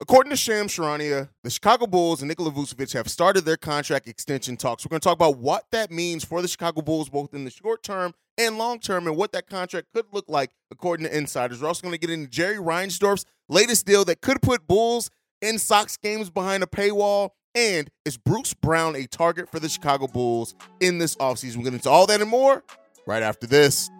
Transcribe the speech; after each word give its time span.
According 0.00 0.30
to 0.30 0.36
Shams 0.36 0.76
Charania, 0.76 1.28
the 1.42 1.50
Chicago 1.50 1.84
Bulls 1.88 2.22
and 2.22 2.28
Nikola 2.28 2.52
Vucevic 2.52 2.92
have 2.92 3.08
started 3.08 3.44
their 3.44 3.56
contract 3.56 4.06
extension 4.06 4.56
talks. 4.56 4.84
We're 4.84 4.90
going 4.90 5.00
to 5.00 5.04
talk 5.04 5.16
about 5.16 5.38
what 5.38 5.64
that 5.72 5.90
means 5.90 6.24
for 6.24 6.40
the 6.40 6.46
Chicago 6.46 6.82
Bulls, 6.82 7.08
both 7.08 7.34
in 7.34 7.44
the 7.44 7.50
short 7.50 7.82
term 7.82 8.14
and 8.38 8.58
long 8.58 8.78
term, 8.78 9.08
and 9.08 9.16
what 9.16 9.32
that 9.32 9.48
contract 9.48 9.88
could 9.92 10.04
look 10.12 10.26
like, 10.28 10.50
according 10.70 11.06
to 11.06 11.16
insiders. 11.16 11.60
We're 11.60 11.66
also 11.66 11.82
going 11.82 11.94
to 11.94 11.98
get 11.98 12.10
into 12.10 12.30
Jerry 12.30 12.58
Reinsdorf's 12.58 13.24
latest 13.48 13.86
deal 13.86 14.04
that 14.04 14.20
could 14.20 14.40
put 14.40 14.68
Bulls 14.68 15.10
in 15.42 15.58
Sox 15.58 15.96
games 15.96 16.30
behind 16.30 16.62
a 16.62 16.66
paywall. 16.66 17.30
And 17.56 17.90
is 18.04 18.16
Bruce 18.16 18.54
Brown 18.54 18.94
a 18.94 19.08
target 19.08 19.50
for 19.50 19.58
the 19.58 19.68
Chicago 19.68 20.06
Bulls 20.06 20.54
in 20.78 20.98
this 20.98 21.16
offseason? 21.16 21.56
We'll 21.56 21.64
get 21.64 21.74
into 21.74 21.90
all 21.90 22.06
that 22.06 22.20
and 22.20 22.30
more 22.30 22.62
right 23.04 23.24
after 23.24 23.48
this. 23.48 23.90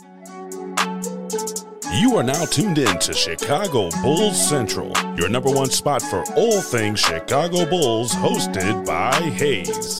You 1.91 2.19
are 2.19 2.23
now 2.23 2.45
tuned 2.45 2.77
in 2.77 2.99
to 2.99 3.15
Chicago 3.15 3.89
Bulls 4.03 4.49
Central, 4.49 4.93
your 5.17 5.31
number 5.31 5.51
one 5.51 5.71
spot 5.71 6.03
for 6.03 6.23
all 6.37 6.61
things 6.61 7.01
Chicago 7.01 7.65
Bulls, 7.65 8.13
hosted 8.13 8.85
by 8.85 9.15
Haize. 9.15 9.99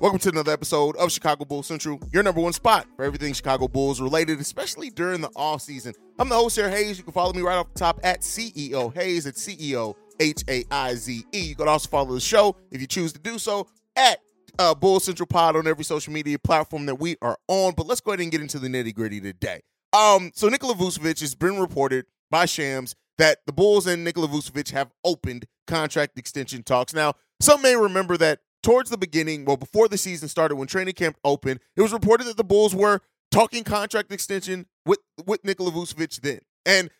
Welcome 0.00 0.20
to 0.20 0.30
another 0.30 0.52
episode 0.52 0.96
of 0.96 1.12
Chicago 1.12 1.44
Bulls 1.44 1.66
Central, 1.66 2.00
your 2.14 2.22
number 2.22 2.40
one 2.40 2.54
spot 2.54 2.86
for 2.96 3.04
everything 3.04 3.34
Chicago 3.34 3.68
Bulls 3.68 4.00
related, 4.00 4.40
especially 4.40 4.88
during 4.88 5.20
the 5.20 5.30
off 5.36 5.60
season. 5.60 5.92
I'm 6.18 6.30
the 6.30 6.36
host 6.36 6.56
here, 6.56 6.70
Haize. 6.70 6.96
You 6.96 7.04
can 7.04 7.12
follow 7.12 7.34
me 7.34 7.42
right 7.42 7.56
off 7.56 7.74
the 7.74 7.78
top 7.78 8.00
at 8.02 8.22
CEO 8.22 8.94
Haize 8.94 9.26
at 9.26 9.34
CEO 9.34 9.96
H 10.18 10.44
A 10.48 10.64
I 10.70 10.94
Z 10.94 11.26
E. 11.34 11.40
You 11.40 11.54
can 11.54 11.68
also 11.68 11.90
follow 11.90 12.14
the 12.14 12.20
show 12.20 12.56
if 12.70 12.80
you 12.80 12.86
choose 12.86 13.12
to 13.12 13.18
do 13.18 13.38
so 13.38 13.66
at 13.96 14.18
uh, 14.58 14.74
Bull 14.74 15.00
Central 15.00 15.26
Pod 15.26 15.56
on 15.56 15.66
every 15.66 15.84
social 15.84 16.12
media 16.12 16.38
platform 16.38 16.86
that 16.86 16.96
we 16.96 17.16
are 17.22 17.38
on. 17.48 17.74
But 17.76 17.86
let's 17.86 18.00
go 18.00 18.12
ahead 18.12 18.20
and 18.20 18.30
get 18.30 18.40
into 18.40 18.58
the 18.58 18.68
nitty 18.68 18.94
gritty 18.94 19.20
today. 19.20 19.60
Um, 19.92 20.32
so 20.34 20.48
Nikola 20.48 20.74
Vucevic 20.74 21.20
has 21.20 21.34
been 21.34 21.58
reported 21.58 22.06
by 22.30 22.46
Shams 22.46 22.94
that 23.18 23.38
the 23.46 23.52
Bulls 23.52 23.86
and 23.86 24.02
Nikola 24.04 24.28
Vucevic 24.28 24.70
have 24.72 24.90
opened 25.04 25.46
contract 25.66 26.18
extension 26.18 26.62
talks. 26.62 26.92
Now, 26.92 27.14
some 27.40 27.62
may 27.62 27.76
remember 27.76 28.16
that 28.16 28.40
towards 28.62 28.90
the 28.90 28.98
beginning, 28.98 29.44
well, 29.44 29.56
before 29.56 29.88
the 29.88 29.98
season 29.98 30.28
started, 30.28 30.56
when 30.56 30.66
training 30.66 30.94
camp 30.94 31.16
opened, 31.24 31.60
it 31.76 31.82
was 31.82 31.92
reported 31.92 32.24
that 32.24 32.36
the 32.36 32.44
Bulls 32.44 32.74
were 32.74 33.00
talking 33.30 33.64
contract 33.64 34.12
extension 34.12 34.66
with 34.86 35.00
with 35.26 35.44
Nikola 35.44 35.70
Vucevic 35.70 36.20
then. 36.20 36.40
And 36.66 36.90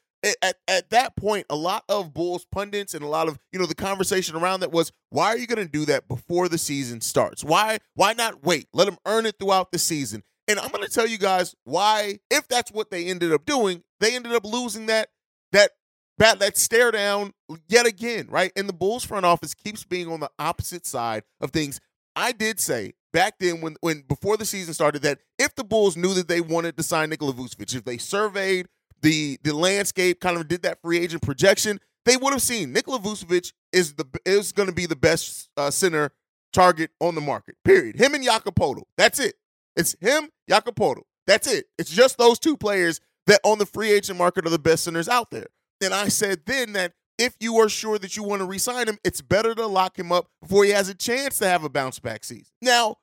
at, 0.43 0.57
at 0.67 0.91
that 0.91 1.17
point, 1.17 1.47
a 1.51 1.57
lot 1.57 1.85
of 1.89 2.15
Bulls 2.15 2.47
pundits 2.51 2.95
and 2.95 3.05
a 3.05 3.09
lot 3.09 3.29
of 3.29 3.39
you 3.53 3.59
know 3.59 3.67
the 3.67 3.75
conversation 3.75 4.37
around 4.37 4.61
that 4.61 4.73
was, 4.73 4.93
why 5.11 5.27
are 5.27 5.39
you 5.39 5.47
going 5.47 5.65
to 5.65 5.71
do 5.71 5.85
that 5.87 6.09
before 6.09 6.49
the 6.49 6.59
season 6.59 7.01
starts? 7.01 7.45
Why 7.45 7.79
why 7.95 8.13
not 8.13 8.45
wait? 8.45 8.69
Let 8.73 8.87
them 8.87 8.99
earn 9.07 9.27
it 9.27 9.37
throughout 9.39 9.73
the 9.73 9.79
season. 9.79 10.23
And 10.47 10.59
I'm 10.59 10.71
going 10.71 10.85
to 10.85 10.91
tell 10.91 11.07
you 11.07 11.19
guys 11.19 11.55
why, 11.65 12.19
if 12.31 12.49
that's 12.49 12.71
what 12.71 12.91
they 12.91 13.07
ended 13.07 13.33
up 13.33 13.47
doing, 13.47 13.83
they 14.01 14.15
ended 14.15 14.33
up 14.33 14.45
losing 14.45 14.87
that 14.87 15.09
that 15.53 15.73
bat 16.19 16.39
that 16.41 16.57
stare 16.57 16.91
down 16.91 17.33
yet 17.69 17.87
again, 17.87 18.27
right? 18.29 18.53
And 18.57 18.69
the 18.69 18.75
Bulls 18.75 19.05
front 19.05 19.27
office 19.27 19.55
keeps 19.55 19.85
being 19.85 20.09
on 20.11 20.21
the 20.21 20.31
opposite 20.39 20.87
side 20.87 21.23
of 21.41 21.51
things. 21.51 21.81
I 22.17 22.33
did 22.33 22.61
say 22.61 22.95
back 23.13 23.39
then 23.41 23.61
when 23.61 23.77
when 23.81 24.03
before 24.03 24.37
the 24.37 24.45
season 24.45 24.75
started 24.75 25.03
that 25.03 25.19
if 25.39 25.55
the 25.55 25.65
Bulls 25.65 25.97
knew 25.97 26.15
that 26.15 26.29
they 26.29 26.41
wanted 26.41 26.77
to 26.77 26.83
sign 26.83 27.11
Nikola 27.11 27.33
Vucevic, 27.33 27.75
if 27.75 27.85
they 27.85 27.99
surveyed 27.99 28.69
the 29.05 29.39
the 29.45 29.55
landscape, 29.55 30.21
kind 30.21 30.37
of 30.37 30.49
did 30.49 30.63
that 30.63 30.81
free 30.83 30.99
agent 30.99 31.23
projection, 31.23 31.79
they 32.07 32.17
would 32.17 32.33
have 32.33 32.43
seen 32.43 32.73
Nikola 32.73 32.99
Vucevic 32.99 33.53
is 33.73 33.95
the 33.95 34.07
is 34.25 34.51
going 34.51 34.69
to 34.69 34.75
be 34.75 34.87
the 34.87 34.97
best 34.97 35.51
uh, 35.57 35.71
center 35.71 36.11
target 36.53 36.91
on 37.01 37.15
the 37.15 37.21
market. 37.21 37.57
Period. 37.65 37.97
Him 37.97 38.15
and 38.15 38.25
Jakob 38.25 38.59
That's 38.97 39.19
it. 39.21 39.35
It's 39.77 39.95
him, 40.01 40.31
Jakob 40.49 40.79
That's 41.27 41.47
it. 41.47 41.67
It's 41.79 41.91
just 41.91 42.17
those 42.17 42.39
two 42.39 42.57
players 42.57 43.01
that 43.27 43.41
on 43.45 43.59
the 43.59 43.67
free 43.67 43.93
agent 43.93 44.19
market 44.19 44.47
are 44.47 44.51
the 44.51 44.59
best 44.59 44.85
centers 44.85 45.09
out 45.09 45.31
there. 45.31 45.47
And 45.83 45.93
I 45.93 46.09
said 46.09 46.41
then 46.47 46.73
that 46.73 46.93
if 47.19 47.37
you 47.41 47.57
are 47.57 47.69
sure 47.69 47.99
that 47.99 48.17
you 48.17 48.23
want 48.23 48.41
to 48.41 48.47
re-sign 48.47 48.89
him, 48.89 48.99
it's 49.05 49.21
better 49.21 49.55
to 49.55 49.67
lock 49.67 49.99
him 49.99 50.13
up 50.13 50.29
before 50.41 50.65
he 50.65 50.71
has 50.71 50.89
a 50.89 50.95
chance 50.95 51.39
to 51.39 51.47
have 51.47 51.63
a 51.65 51.69
bounce 51.69 51.99
back 51.99 52.25
season. 52.25 52.47
Now, 52.63 52.97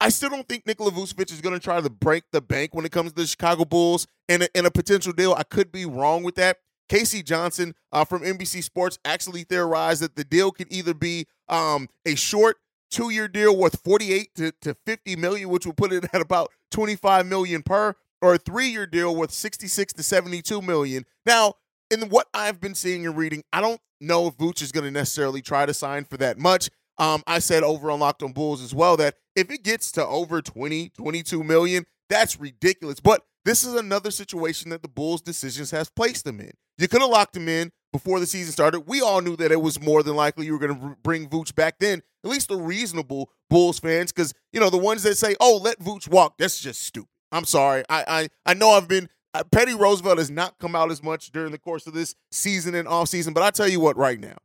I 0.00 0.10
still 0.10 0.28
don't 0.28 0.46
think 0.46 0.66
Nikola 0.66 0.90
Vucevic 0.90 1.32
is 1.32 1.40
going 1.40 1.54
to 1.54 1.60
try 1.60 1.80
to 1.80 1.90
break 1.90 2.24
the 2.30 2.42
bank 2.42 2.74
when 2.74 2.84
it 2.84 2.92
comes 2.92 3.12
to 3.12 3.22
the 3.22 3.26
Chicago 3.26 3.64
Bulls 3.64 4.06
in 4.28 4.42
a, 4.42 4.48
in 4.54 4.66
a 4.66 4.70
potential 4.70 5.12
deal. 5.12 5.34
I 5.36 5.42
could 5.42 5.72
be 5.72 5.86
wrong 5.86 6.22
with 6.22 6.34
that. 6.34 6.58
Casey 6.88 7.22
Johnson 7.22 7.74
uh, 7.92 8.04
from 8.04 8.22
NBC 8.22 8.62
Sports 8.62 8.98
actually 9.04 9.42
theorized 9.44 10.02
that 10.02 10.14
the 10.14 10.24
deal 10.24 10.52
could 10.52 10.68
either 10.70 10.94
be 10.94 11.26
um, 11.48 11.88
a 12.04 12.14
short 12.14 12.58
two-year 12.90 13.26
deal 13.26 13.56
worth 13.56 13.82
48 13.82 14.34
to, 14.36 14.52
to 14.60 14.76
50 14.86 15.16
million, 15.16 15.48
which 15.48 15.66
would 15.66 15.76
put 15.76 15.92
it 15.92 16.04
at 16.12 16.20
about 16.20 16.52
25 16.70 17.26
million 17.26 17.62
per, 17.62 17.94
or 18.20 18.34
a 18.34 18.38
three-year 18.38 18.86
deal 18.86 19.16
worth 19.16 19.32
66 19.32 19.94
to 19.94 20.02
72 20.02 20.62
million. 20.62 21.04
Now, 21.24 21.54
in 21.90 22.08
what 22.08 22.28
I've 22.34 22.60
been 22.60 22.74
seeing 22.74 23.06
and 23.06 23.16
reading, 23.16 23.42
I 23.52 23.60
don't 23.60 23.80
know 24.00 24.28
if 24.28 24.36
Vooch 24.36 24.62
is 24.62 24.72
going 24.72 24.84
to 24.84 24.90
necessarily 24.90 25.42
try 25.42 25.66
to 25.66 25.74
sign 25.74 26.04
for 26.04 26.16
that 26.18 26.38
much. 26.38 26.68
Um, 26.98 27.22
I 27.26 27.40
said 27.40 27.62
over 27.62 27.90
on 27.90 28.00
Locked 28.00 28.22
on 28.22 28.32
Bulls 28.32 28.62
as 28.62 28.74
well 28.74 28.96
that 28.96 29.16
if 29.34 29.50
it 29.50 29.62
gets 29.62 29.92
to 29.92 30.06
over 30.06 30.40
20, 30.40 30.90
22 30.90 31.44
million, 31.44 31.84
that's 32.08 32.40
ridiculous. 32.40 33.00
But 33.00 33.22
this 33.44 33.64
is 33.64 33.74
another 33.74 34.10
situation 34.10 34.70
that 34.70 34.82
the 34.82 34.88
Bulls' 34.88 35.20
decisions 35.20 35.70
has 35.70 35.90
placed 35.90 36.24
them 36.24 36.40
in. 36.40 36.52
You 36.78 36.88
could 36.88 37.00
have 37.00 37.10
locked 37.10 37.36
him 37.36 37.48
in 37.48 37.70
before 37.92 38.20
the 38.20 38.26
season 38.26 38.52
started. 38.52 38.80
We 38.80 39.00
all 39.00 39.20
knew 39.20 39.36
that 39.36 39.52
it 39.52 39.60
was 39.60 39.80
more 39.80 40.02
than 40.02 40.16
likely 40.16 40.46
you 40.46 40.52
were 40.52 40.58
going 40.58 40.78
to 40.78 40.96
bring 41.02 41.28
Vooch 41.28 41.54
back 41.54 41.78
then. 41.78 42.02
At 42.24 42.30
least 42.30 42.48
the 42.48 42.56
reasonable 42.56 43.30
Bulls 43.48 43.78
fans, 43.78 44.12
because 44.12 44.34
you 44.52 44.58
know 44.58 44.70
the 44.70 44.76
ones 44.76 45.04
that 45.04 45.16
say, 45.16 45.36
"Oh, 45.40 45.60
let 45.62 45.78
Vooch 45.78 46.08
walk," 46.08 46.38
that's 46.38 46.58
just 46.60 46.82
stupid. 46.82 47.08
I'm 47.30 47.44
sorry. 47.44 47.84
I 47.88 48.04
I, 48.46 48.50
I 48.50 48.54
know 48.54 48.70
I've 48.70 48.88
been 48.88 49.08
uh, 49.36 49.44
Petty 49.44 49.74
Roosevelt 49.74 50.18
has 50.18 50.30
not 50.30 50.58
come 50.58 50.74
out 50.74 50.90
as 50.90 51.02
much 51.02 51.30
during 51.30 51.52
the 51.52 51.58
course 51.58 51.86
of 51.86 51.92
this 51.92 52.14
season 52.30 52.74
and 52.74 52.88
off 52.88 53.08
season, 53.08 53.34
but 53.34 53.42
I 53.42 53.50
tell 53.50 53.68
you 53.68 53.80
what, 53.80 53.96
right 53.96 54.18
now, 54.18 54.36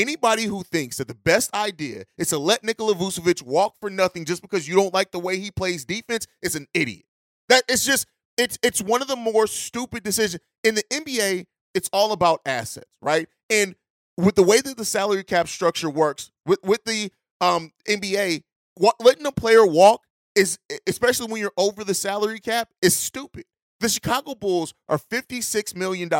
anybody 0.00 0.44
who 0.44 0.62
thinks 0.62 0.96
that 0.96 1.08
the 1.08 1.14
best 1.14 1.52
idea 1.54 2.04
is 2.18 2.28
to 2.28 2.38
let 2.38 2.64
Nikola 2.64 2.94
Vucevic 2.94 3.42
walk 3.42 3.74
for 3.80 3.90
nothing 3.90 4.24
just 4.24 4.42
because 4.42 4.68
you 4.68 4.74
don't 4.74 4.94
like 4.94 5.10
the 5.10 5.18
way 5.18 5.38
he 5.38 5.50
plays 5.50 5.84
defense 5.84 6.26
is 6.42 6.54
an 6.54 6.66
idiot. 6.74 7.04
That 7.48 7.64
it's 7.68 7.84
just 7.84 8.06
it's 8.36 8.58
it's 8.62 8.80
one 8.80 9.02
of 9.02 9.08
the 9.08 9.16
more 9.16 9.46
stupid 9.46 10.02
decisions 10.02 10.42
in 10.64 10.74
the 10.74 10.84
NBA. 10.90 11.46
It's 11.74 11.90
all 11.92 12.12
about 12.12 12.40
assets, 12.46 12.90
right? 13.00 13.28
And 13.48 13.74
with 14.16 14.34
the 14.34 14.42
way 14.42 14.60
that 14.60 14.76
the 14.76 14.84
salary 14.84 15.24
cap 15.24 15.48
structure 15.48 15.90
works 15.90 16.30
with 16.46 16.60
with 16.62 16.84
the 16.84 17.10
um, 17.40 17.72
NBA, 17.88 18.42
what, 18.76 18.96
letting 19.00 19.26
a 19.26 19.32
player 19.32 19.66
walk 19.66 20.02
is 20.34 20.58
especially 20.86 21.30
when 21.30 21.40
you're 21.40 21.52
over 21.56 21.84
the 21.84 21.94
salary 21.94 22.40
cap 22.40 22.68
is 22.82 22.96
stupid. 22.96 23.44
The 23.80 23.88
Chicago 23.88 24.34
Bulls 24.34 24.74
are 24.88 24.98
$56 24.98 25.74
million 25.74 26.10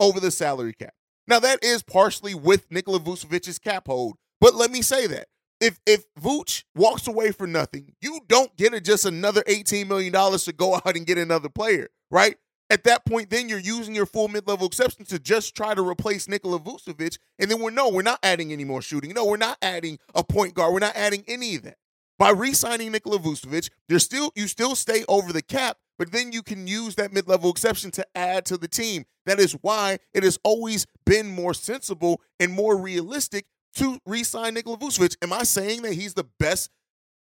over 0.00 0.18
the 0.18 0.30
salary 0.30 0.72
cap. 0.72 0.94
Now, 1.32 1.40
that 1.40 1.64
is 1.64 1.82
partially 1.82 2.34
with 2.34 2.70
Nikola 2.70 3.00
Vucevic's 3.00 3.58
cap 3.58 3.86
hold, 3.86 4.18
but 4.38 4.54
let 4.54 4.70
me 4.70 4.82
say 4.82 5.06
that. 5.06 5.28
If 5.62 5.80
if 5.86 6.04
Vooch 6.20 6.64
walks 6.74 7.08
away 7.08 7.32
for 7.32 7.46
nothing, 7.46 7.94
you 8.02 8.20
don't 8.28 8.54
get 8.58 8.74
it 8.74 8.84
just 8.84 9.06
another 9.06 9.42
$18 9.44 9.88
million 9.88 10.12
to 10.12 10.52
go 10.52 10.74
out 10.74 10.94
and 10.94 11.06
get 11.06 11.16
another 11.16 11.48
player, 11.48 11.88
right? 12.10 12.36
At 12.68 12.84
that 12.84 13.06
point, 13.06 13.30
then 13.30 13.48
you're 13.48 13.58
using 13.58 13.94
your 13.94 14.04
full 14.04 14.28
mid-level 14.28 14.66
exception 14.66 15.06
to 15.06 15.18
just 15.18 15.56
try 15.56 15.72
to 15.72 15.80
replace 15.80 16.28
Nikola 16.28 16.60
Vucevic. 16.60 17.16
And 17.38 17.50
then 17.50 17.62
we're 17.62 17.70
no, 17.70 17.88
we're 17.88 18.02
not 18.02 18.18
adding 18.22 18.52
any 18.52 18.64
more 18.64 18.82
shooting. 18.82 19.14
No, 19.14 19.24
we're 19.24 19.38
not 19.38 19.56
adding 19.62 19.98
a 20.14 20.22
point 20.22 20.52
guard. 20.52 20.74
We're 20.74 20.80
not 20.80 20.96
adding 20.96 21.24
any 21.26 21.56
of 21.56 21.62
that. 21.62 21.78
By 22.18 22.28
re-signing 22.28 22.92
Nikola 22.92 23.20
Vucevic, 23.20 23.70
there's 23.88 24.04
still 24.04 24.32
you 24.36 24.48
still 24.48 24.74
stay 24.74 25.06
over 25.08 25.32
the 25.32 25.40
cap, 25.40 25.78
but 26.02 26.10
then 26.10 26.32
you 26.32 26.42
can 26.42 26.66
use 26.66 26.96
that 26.96 27.12
mid 27.12 27.28
level 27.28 27.48
exception 27.48 27.92
to 27.92 28.04
add 28.16 28.44
to 28.46 28.56
the 28.56 28.66
team. 28.66 29.04
That 29.24 29.38
is 29.38 29.52
why 29.60 29.98
it 30.12 30.24
has 30.24 30.36
always 30.42 30.84
been 31.06 31.28
more 31.28 31.54
sensible 31.54 32.20
and 32.40 32.52
more 32.52 32.76
realistic 32.76 33.46
to 33.76 34.00
re 34.04 34.24
sign 34.24 34.54
Nikola 34.54 34.78
Vucevic. 34.78 35.14
Am 35.22 35.32
I 35.32 35.44
saying 35.44 35.82
that 35.82 35.92
he's 35.92 36.14
the 36.14 36.26
best, 36.40 36.70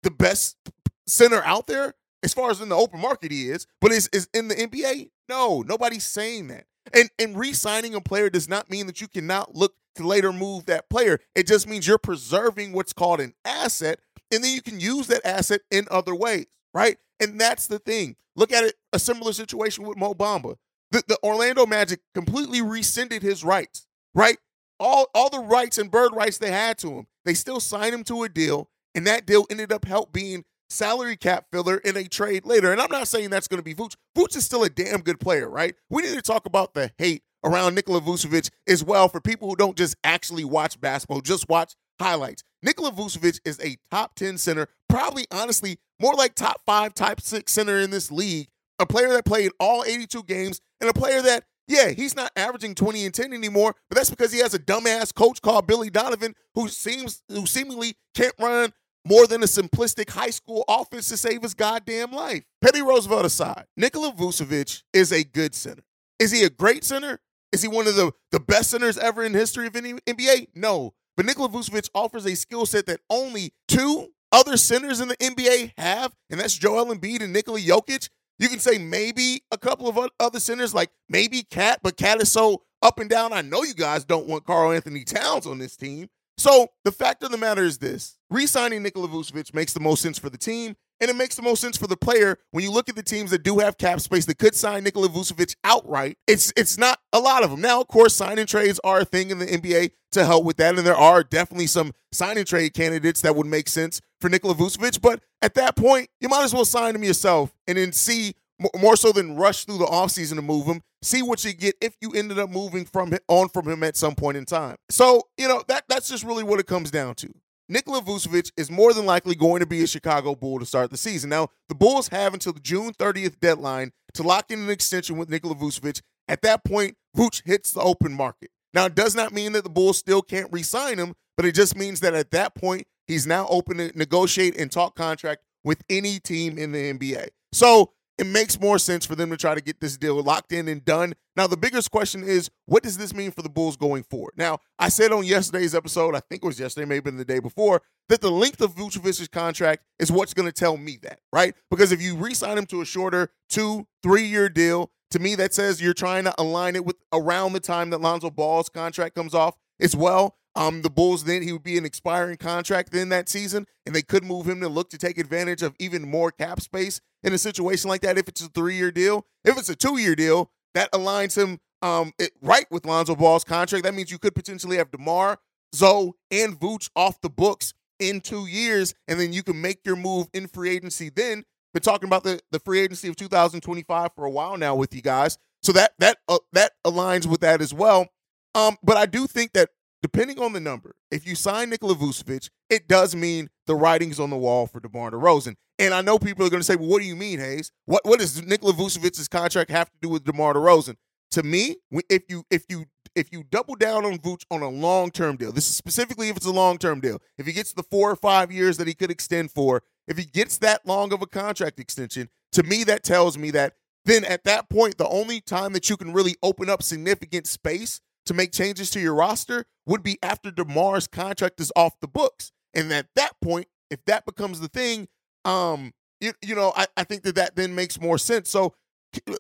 the 0.03 0.11
best 0.11 0.59
center 1.07 1.43
out 1.43 1.69
there? 1.69 1.95
As 2.23 2.35
far 2.35 2.51
as 2.51 2.61
in 2.61 2.69
the 2.69 2.77
open 2.77 3.01
market, 3.01 3.33
he 3.33 3.49
is, 3.49 3.67
but 3.81 3.93
is, 3.93 4.11
is 4.13 4.29
in 4.35 4.49
the 4.49 4.55
NBA? 4.55 5.09
No, 5.27 5.63
nobody's 5.63 6.05
saying 6.05 6.49
that. 6.49 6.67
And 6.93 7.09
and 7.19 7.35
re-signing 7.35 7.95
a 7.95 8.03
player 8.03 8.29
does 8.29 8.47
not 8.47 8.69
mean 8.69 8.87
that 8.89 9.01
you 9.01 9.09
cannot 9.09 9.55
look 9.55 9.73
to 9.95 10.07
later 10.07 10.35
move 10.35 10.67
that 10.67 10.91
player. 10.91 11.19
It 11.35 11.47
just 11.47 11.67
means 11.67 11.87
you're 11.87 11.97
preserving 11.97 12.75
what's 12.75 12.93
called 12.93 13.21
an 13.21 13.33
asset, 13.43 14.01
and 14.31 14.45
then 14.45 14.53
you 14.55 14.61
can 14.61 14.81
use 14.81 15.07
that 15.07 15.27
asset 15.27 15.63
in 15.71 15.87
other 15.91 16.15
ways, 16.15 16.45
right? 16.77 16.99
And 17.21 17.41
that's 17.41 17.67
the 17.67 17.79
thing. 17.79 18.17
Look 18.37 18.53
at 18.53 18.65
it, 18.65 18.75
a 18.93 18.99
similar 18.99 19.33
situation 19.33 19.87
with 19.87 19.97
Mo 19.97 20.15
Bamba. 20.15 20.57
The, 20.91 21.03
the 21.09 21.19
Orlando 21.25 21.67
Magic 21.67 22.01
completely 22.15 22.61
rescinded 22.63 23.23
his 23.23 23.43
rights, 23.43 23.87
right? 24.15 24.37
all 24.79 25.07
all 25.15 25.31
the 25.31 25.41
rights 25.41 25.79
and 25.79 25.91
bird 25.91 26.15
rights 26.15 26.39
they 26.39 26.51
had 26.51 26.79
to 26.79 26.91
him. 26.91 27.07
They 27.25 27.35
still 27.35 27.61
signed 27.61 27.95
him 27.95 28.05
to 28.05 28.23
a 28.23 28.29
deal, 28.29 28.69
and 28.95 29.07
that 29.07 29.27
deal 29.27 29.47
ended 29.51 29.73
up 29.73 29.85
help 29.85 30.13
being 30.13 30.45
salary 30.69 31.17
cap 31.17 31.47
filler 31.53 31.79
in 31.79 31.97
a 31.97 32.05
trade 32.05 32.45
later. 32.45 32.73
And 32.73 32.81
I'm 32.81 32.91
not 32.91 33.09
saying 33.09 33.31
that's 33.31 33.49
going 33.49 33.59
to 33.59 33.65
be 33.65 33.75
Vooch. 33.75 33.95
Vooch 34.17 34.37
is 34.37 34.45
still 34.45 34.65
a 34.65 34.71
damn 34.71 35.01
good 35.01 35.21
player, 35.21 35.49
right? 35.49 35.75
We 35.91 36.03
need 36.03 36.15
to 36.15 36.23
talk 36.23 36.47
about 36.47 36.75
the 36.75 36.91
hate 36.99 37.23
around 37.45 37.75
Nikola 37.75 38.01
Vucevic 38.01 38.51
as 38.69 38.83
well 38.83 39.09
for 39.09 39.21
people 39.21 39.49
who 39.49 39.57
don't 39.57 39.77
just 39.77 39.97
actually 40.03 40.45
watch 40.45 40.81
basketball, 40.81 41.21
just 41.21 41.49
watch 41.49 41.75
highlights. 42.01 42.43
Nikola 42.63 42.93
Vucevic 42.93 43.41
is 43.45 43.61
a 43.61 43.77
top 43.91 44.15
10 44.15 44.39
center, 44.39 44.69
probably 44.89 45.27
honestly 45.31 45.79
more 46.01 46.15
like 46.15 46.35
top 46.35 46.63
five, 46.67 46.95
top 46.95 47.21
six 47.21 47.53
center 47.53 47.79
in 47.79 47.91
this 47.91 48.11
league. 48.11 48.49
A 48.79 48.87
player 48.87 49.09
that 49.13 49.25
played 49.25 49.53
all 49.59 49.85
82 49.85 50.23
games 50.25 50.61
and 50.81 50.91
a 50.91 50.93
player 50.93 51.23
that, 51.23 51.45
yeah, 51.67 51.89
he's 51.89 52.15
not 52.15 52.31
averaging 52.37 52.75
20 52.75 53.07
and 53.07 53.15
10 53.15 53.33
anymore, 53.33 53.75
but 53.89 53.97
that's 53.97 54.11
because 54.11 54.33
he 54.33 54.41
has 54.41 54.55
a 54.55 54.59
dumbass 54.59 55.15
coach 55.15 55.41
called 55.41 55.67
Billy 55.67 55.91
Donovan 55.91 56.35
who 56.55 56.69
seems 56.69 57.23
who 57.29 57.47
seemingly 57.47 57.95
can't 58.15 58.35
run 58.39 58.73
more 59.07 59.27
than 59.27 59.43
a 59.43 59.47
simplistic 59.47 60.11
high 60.11 60.31
school 60.31 60.65
offense 60.69 61.09
to 61.09 61.17
save 61.17 61.43
his 61.43 61.55
goddamn 61.55 62.11
life. 62.13 62.43
Petty 62.61 62.83
Roosevelt 62.83 63.25
aside, 63.25 63.65
Nikola 63.77 64.13
Vucevic 64.13 64.83
is 64.93 65.13
a 65.13 65.23
good 65.23 65.55
center. 65.55 65.83
Is 66.19 66.33
he 66.33 66.45
a 66.45 66.51
great 66.51 66.85
center? 66.85 67.21
Is 67.53 67.63
he 67.63 67.69
one 67.69 67.87
of 67.87 67.95
the, 67.95 68.13
the 68.33 68.41
best 68.41 68.71
centers 68.71 68.99
ever 68.99 69.23
in 69.23 69.33
history 69.33 69.67
of 69.67 69.77
any 69.77 69.95
NBA? 69.95 70.49
No. 70.55 70.95
But 71.17 71.27
Nikola 71.27 71.49
Vucevic 71.49 71.89
offers 71.95 72.27
a 72.27 72.37
skill 72.37 72.67
set 72.67 72.87
that 72.87 73.01
only 73.09 73.53
two 73.69 74.09
other 74.33 74.57
centers 74.57 75.01
in 75.01 75.09
the 75.09 75.17
NBA 75.17 75.73
have, 75.79 76.13
and 76.31 76.39
that's 76.39 76.57
Joel 76.57 76.95
Embiid 76.95 77.23
and 77.23 77.33
Nikola 77.33 77.59
Jokic. 77.59 78.11
You 78.39 78.49
can 78.49 78.59
say 78.59 78.77
maybe 78.77 79.43
a 79.51 79.57
couple 79.57 79.89
of 79.89 79.99
other 80.21 80.41
centers, 80.41 80.75
like 80.75 80.91
maybe 81.09 81.43
Cat, 81.43 81.81
but 81.83 81.97
Cat 81.97 82.21
is 82.21 82.31
so 82.31 82.63
up 82.83 82.99
and 83.01 83.09
down. 83.09 83.33
I 83.33 83.41
know 83.41 83.63
you 83.63 83.73
guys 83.73 84.05
don't 84.05 84.27
want 84.27 84.45
Karl-Anthony 84.45 85.05
Towns 85.05 85.47
on 85.47 85.59
this 85.59 85.77
team. 85.77 86.09
So 86.37 86.69
the 86.85 86.93
fact 86.93 87.23
of 87.23 87.31
the 87.31 87.39
matter 87.39 87.63
is 87.63 87.79
this 87.79 88.19
re 88.29 88.47
signing 88.47 88.83
Nikola 88.83 89.09
Vucevic 89.09 89.55
makes 89.55 89.73
the 89.73 89.81
most 89.81 90.03
sense 90.03 90.19
for 90.19 90.29
the 90.29 90.37
team. 90.37 90.77
And 91.01 91.11
it 91.11 91.17
makes 91.17 91.37
the 91.37 91.43
most 91.43 91.61
sense 91.61 91.77
for 91.77 91.87
the 91.87 91.97
player 91.97 92.39
when 92.53 92.65
you 92.65 92.71
look 92.71 92.89
at 92.89 92.97
the 92.97 93.03
teams 93.03 93.31
that 93.31 93.43
do 93.43 93.59
have 93.59 93.77
cap 93.77 94.01
space 94.01 94.25
that 94.27 94.39
could 94.39 94.55
sign 94.55 94.85
Nikola 94.85 95.09
Vucevic 95.09 95.55
outright. 95.63 96.17
It's 96.27 96.53
it's 96.57 96.79
not 96.79 96.99
a 97.13 97.21
lot 97.21 97.43
of 97.43 97.51
them. 97.51 97.61
Now, 97.61 97.81
of 97.81 97.89
course, 97.89 98.15
signing 98.15 98.47
trades 98.47 98.81
are 98.83 99.01
a 99.01 99.05
thing 99.05 99.31
in 99.31 99.39
the 99.39 99.47
NBA 99.47 99.91
to 100.13 100.25
help 100.25 100.45
with 100.45 100.57
that, 100.57 100.77
and 100.77 100.87
there 100.87 100.97
are 100.97 101.23
definitely 101.23 101.67
some 101.67 101.93
signing 102.13 102.45
trade 102.47 102.73
candidates 102.73 103.21
that 103.21 103.37
would 103.37 103.47
make 103.47 103.69
sense 103.69 104.01
for 104.21 104.31
Nikola 104.31 104.55
Vucevic. 104.55 105.01
But 105.03 105.23
at 105.43 105.55
that 105.55 105.77
point, 105.77 106.09
you 106.21 106.29
might 106.29 106.45
as 106.45 106.55
well 106.55 106.65
sign 106.65 106.95
him 106.95 107.05
yourself 107.05 107.55
and 107.67 107.77
then 107.77 107.93
see 107.93 108.35
more 108.79 108.97
so 108.97 109.13
than 109.13 109.37
rush 109.37 109.65
through 109.65 109.79
the 109.79 109.87
offseason 109.87 110.37
to 110.37 110.43
move 110.43 110.67
him. 110.67 110.83
See 111.03 111.23
what 111.23 111.45
you 111.45 111.53
get 111.53 111.77
if 111.81 111.95
you 112.01 112.13
ended 112.13 112.39
up 112.39 112.51
moving 112.51 112.85
from 112.85 113.13
on 113.29 113.49
from 113.51 113.69
him 113.69 113.83
at 113.83 113.97
some 113.97 114.15
point 114.15 114.37
in 114.37 114.45
time. 114.45 114.77
So, 114.91 115.29
you 115.37 115.47
know, 115.47 115.63
that 115.69 115.85
that's 115.89 116.09
just 116.09 116.25
really 116.25 116.43
what 116.43 116.59
it 116.59 116.67
comes 116.67 116.91
down 116.91 117.15
to. 117.17 117.33
Nikola 117.69 118.01
Vucevic 118.01 118.53
is 118.57 118.71
more 118.71 118.95
than 118.95 119.07
likely 119.07 119.35
going 119.35 119.61
to 119.61 119.67
be 119.67 119.83
a 119.83 119.87
Chicago 119.89 120.37
Bull 120.37 120.61
to 120.61 120.67
start 120.67 120.91
the 120.91 120.97
season. 120.97 121.31
Now, 121.31 121.49
the 121.69 121.75
Bulls 121.75 122.09
have 122.09 122.33
until 122.33 122.53
the 122.53 122.61
June 122.61 122.93
30th 122.93 123.41
deadline 123.41 123.91
to 124.15 124.23
lock 124.23 124.51
in 124.51 124.61
an 124.61 124.71
extension 124.71 125.17
with 125.19 125.29
Nikola 125.29 125.57
Vucevic. 125.57 126.01
At 126.29 126.43
that 126.43 126.65
point, 126.65 126.97
Vuce 127.17 127.43
hits 127.45 127.73
the 127.73 127.81
open 127.81 128.13
market. 128.13 128.51
Now, 128.73 128.87
it 128.87 128.95
does 128.95 129.17
not 129.17 129.33
mean 129.33 129.53
that 129.53 129.65
the 129.65 129.71
Bulls 129.71 129.99
still 129.99 130.23
can't 130.23 130.53
re-sign 130.53 130.99
him, 130.99 131.15
but 131.37 131.45
it 131.45 131.57
just 131.57 131.77
means 131.77 132.01
that 132.01 132.15
at 132.15 132.31
that 132.31 132.55
point, 132.55 132.87
he's 133.07 133.27
now 133.27 133.47
open 133.49 133.79
to 133.79 133.91
negotiate 133.99 134.57
and 134.57 134.71
talk 134.71 134.95
contract 134.95 135.43
with 135.65 135.83
any 135.91 136.21
team 136.21 136.59
in 136.59 136.71
the 136.73 136.93
NBA. 136.93 137.29
So 137.53 137.93
it 138.19 138.27
makes 138.27 138.61
more 138.61 138.79
sense 138.79 139.05
for 139.05 139.15
them 139.15 139.31
to 139.31 139.37
try 139.37 139.55
to 139.55 139.61
get 139.61 139.81
this 139.81 139.97
deal 139.97 140.23
locked 140.23 140.53
in 140.53 140.69
and 140.69 140.85
done. 140.85 141.15
Now, 141.37 141.47
the 141.47 141.57
biggest 141.57 141.91
question 141.91 142.25
is, 142.25 142.51
what 142.65 142.83
does 142.83 142.97
this 142.97 143.15
mean 143.15 143.31
for 143.31 143.43
the 143.43 143.51
Bulls 143.51 143.77
going 143.77 144.05
forward? 144.05 144.35
Now, 144.37 144.59
I 144.79 144.89
said 144.89 145.13
on 145.13 145.25
yesterday's 145.25 145.75
episode, 145.75 146.15
I 146.15 146.21
think 146.21 146.43
it 146.43 146.47
was 146.47 146.59
yesterday, 146.59 146.87
maybe 146.87 147.11
the 147.11 147.25
day 147.25 147.41
before, 147.41 147.83
that 148.09 148.21
the 148.21 148.31
length 148.31 148.63
of 148.63 148.75
Vucevic's 148.75 149.29
contract 149.29 149.85
is 149.99 150.11
what's 150.11 150.33
going 150.33 150.47
to 150.47 150.53
tell 150.53 150.77
me 150.77 150.99
that, 151.03 151.21
right? 151.33 151.55
Because 151.71 151.93
if 151.93 152.01
you 152.01 152.17
re-sign 152.17 152.57
him 152.57 152.67
to 152.67 152.81
a 152.81 152.87
shorter 152.87 153.31
two, 153.51 153.87
three-year 154.03 154.49
deal, 154.49 154.91
to 155.11 155.19
me 155.19 155.35
that 155.35 155.55
says 155.55 155.81
you're 155.81 155.95
trying 155.95 156.25
to 156.25 156.35
align 156.39 156.75
it 156.75 156.85
with 156.85 156.97
around 157.13 157.53
the 157.53 157.61
time 157.61 157.91
that 157.91 158.01
Lonzo 158.01 158.31
Ball's 158.31 158.69
contract 158.69 159.15
comes 159.15 159.35
off 159.35 159.57
as 159.79 159.95
well. 159.95 160.37
Um, 160.55 160.81
the 160.81 160.91
Bulls 160.91 161.25
then 161.25 161.43
he 161.43 161.53
would 161.53 161.63
be 161.63 161.77
an 161.77 161.85
expiring 161.85 162.39
contract 162.39 162.95
in 162.95 163.11
that 163.11 163.29
season, 163.29 163.67
and 163.85 163.95
they 163.95 164.01
could 164.01 164.25
move 164.25 164.49
him 164.49 164.61
to 164.63 164.69
look 164.69 164.89
to 164.91 164.99
take 164.99 165.19
advantage 165.19 165.63
of 165.63 165.77
even 165.79 166.09
more 166.11 166.31
cap 166.31 166.63
space 166.63 167.01
in 167.27 167.33
a 167.35 167.39
situation 167.39 167.91
like 167.91 168.01
that. 168.03 168.17
If 168.17 168.29
it's 168.29 168.41
a 168.41 168.49
three-year 168.49 168.93
deal, 168.93 169.27
if 169.45 169.59
it's 169.59 169.69
a 169.69 169.77
two-year 169.77 170.15
deal, 170.15 170.51
that 170.75 170.91
aligns 170.93 171.37
him 171.37 171.59
um 171.83 172.13
it, 172.19 172.33
right 172.41 172.67
with 172.71 172.87
Lonzo 172.87 173.15
Ball's 173.15 173.45
contract. 173.45 173.85
That 173.85 173.95
means 173.95 174.11
you 174.11 174.19
could 174.19 174.35
potentially 174.35 174.79
have 174.79 174.91
DeMar, 174.91 175.39
Zo, 175.75 176.15
and 176.31 176.59
Vooch 176.59 176.89
off 176.97 177.21
the 177.21 177.29
books 177.29 177.75
in 177.99 178.21
two 178.21 178.47
years, 178.47 178.95
and 179.09 179.19
then 179.21 179.33
you 179.33 179.43
can 179.43 179.61
make 179.61 179.81
your 179.85 179.97
move 179.97 180.29
in 180.33 180.47
free 180.47 180.71
agency. 180.71 181.11
Then 181.11 181.45
been 181.75 181.83
talking 181.83 182.09
about 182.09 182.25
the 182.25 182.41
the 182.51 182.61
free 182.61 182.81
agency 182.81 183.09
of 183.09 183.17
2025 183.17 184.11
for 184.15 184.25
a 184.25 184.31
while 184.31 184.57
now 184.57 184.75
with 184.75 184.95
you 184.95 185.03
guys, 185.03 185.37
so 185.63 185.73
that 185.73 185.93
that 185.99 186.19
uh, 186.29 186.39
that 186.53 186.73
aligns 186.87 187.27
with 187.27 187.41
that 187.41 187.61
as 187.61 187.75
well. 187.75 188.09
Um, 188.55 188.77
but 188.83 188.97
I 188.97 189.05
do 189.05 189.27
think 189.27 189.53
that 189.53 189.71
depending 190.07 190.39
on 190.39 190.53
the 190.53 190.61
number, 190.61 190.95
if 191.11 191.27
you 191.27 191.35
sign 191.35 191.69
Nikola 191.69 191.97
Vucevic, 191.97 192.49
it 192.71 192.87
does 192.87 193.17
mean 193.17 193.51
the 193.67 193.75
writing's 193.75 194.21
on 194.21 194.31
the 194.31 194.37
wall 194.37 194.69
for 194.69 194.79
DeMar 194.79 195.11
DeRozan. 195.11 195.57
And 195.81 195.93
I 195.93 196.01
know 196.01 196.17
people 196.17 196.47
are 196.47 196.49
going 196.49 196.61
to 196.61 196.65
say, 196.65 196.77
well, 196.77 196.89
what 196.89 197.01
do 197.03 197.09
you 197.09 197.17
mean, 197.17 197.41
Haize? 197.41 197.73
What 197.87 198.03
what 198.05 198.21
does 198.21 198.41
Nikola 198.41 198.73
Vucevic's 198.73 199.27
contract 199.27 199.69
have 199.73 199.91
to 199.91 199.97
do 200.01 200.09
with 200.09 200.23
DeMar 200.25 200.55
DeRozan? 200.55 200.95
To 201.33 201.43
me, 201.43 201.79
if 202.09 202.23
you 202.29 202.45
if 202.53 202.67
you 202.69 202.85
if 203.17 203.33
you 203.33 203.43
double 203.51 203.75
down 203.75 204.05
on 204.05 204.19
Vooch 204.19 204.45
on 204.49 204.63
a 204.63 204.69
long 204.69 205.11
term 205.11 205.37
deal, 205.37 205.51
this 205.51 205.69
is 205.69 205.75
specifically 205.75 206.29
if 206.29 206.37
it's 206.37 206.47
a 206.47 206.53
long 206.53 206.79
term 206.79 207.01
deal, 207.01 207.21
if 207.37 207.45
he 207.47 207.53
gets 207.53 207.73
the 207.73 207.83
four 207.83 208.09
or 208.09 208.17
five 208.17 208.53
years 208.53 208.77
that 208.77 208.87
he 208.87 208.95
could 208.95 209.11
extend 209.11 209.51
for, 209.51 209.83
if 210.07 210.17
he 210.17 210.25
gets 210.25 210.59
that 210.59 210.87
long 210.87 211.13
of 211.13 211.21
a 211.21 211.27
contract 211.27 211.81
extension, 211.81 212.29
to 212.53 212.63
me 212.63 212.85
that 212.85 213.03
tells 213.03 213.37
me 213.37 213.51
that 213.51 213.73
then 214.05 214.25
at 214.25 214.45
that 214.45 214.71
point, 214.71 214.99
the 214.99 215.09
only 215.09 215.41
time 215.41 215.73
that 215.73 215.91
you 215.91 215.97
can 215.97 216.13
really 216.13 216.37
open 216.45 216.71
up 216.71 216.81
significant 216.81 217.49
space 217.49 218.01
to 218.27 218.35
make 218.35 218.53
changes 218.53 218.91
to 218.91 219.01
your 219.01 219.15
roster 219.15 219.65
would 219.87 220.03
be 220.03 220.19
after 220.23 220.51
DeMar's 220.51 221.07
contract 221.07 221.61
is 221.61 221.73
off 221.77 221.99
the 222.01 222.09
books. 222.09 222.53
And 222.75 222.93
at 222.93 223.07
that 223.17 223.33
point, 223.41 223.69
if 223.91 224.05
that 224.07 224.27
becomes 224.27 224.61
the 224.61 224.69
thing, 224.69 225.09
um, 225.45 225.93
you, 226.21 226.33
you 226.43 226.55
know, 226.55 226.73
I, 226.77 226.87
I 226.97 227.05
think 227.05 227.23
that 227.23 227.37
that 227.37 227.57
then 227.57 227.75
makes 227.75 228.01
more 228.01 228.19
sense. 228.19 228.51
So, 228.51 228.75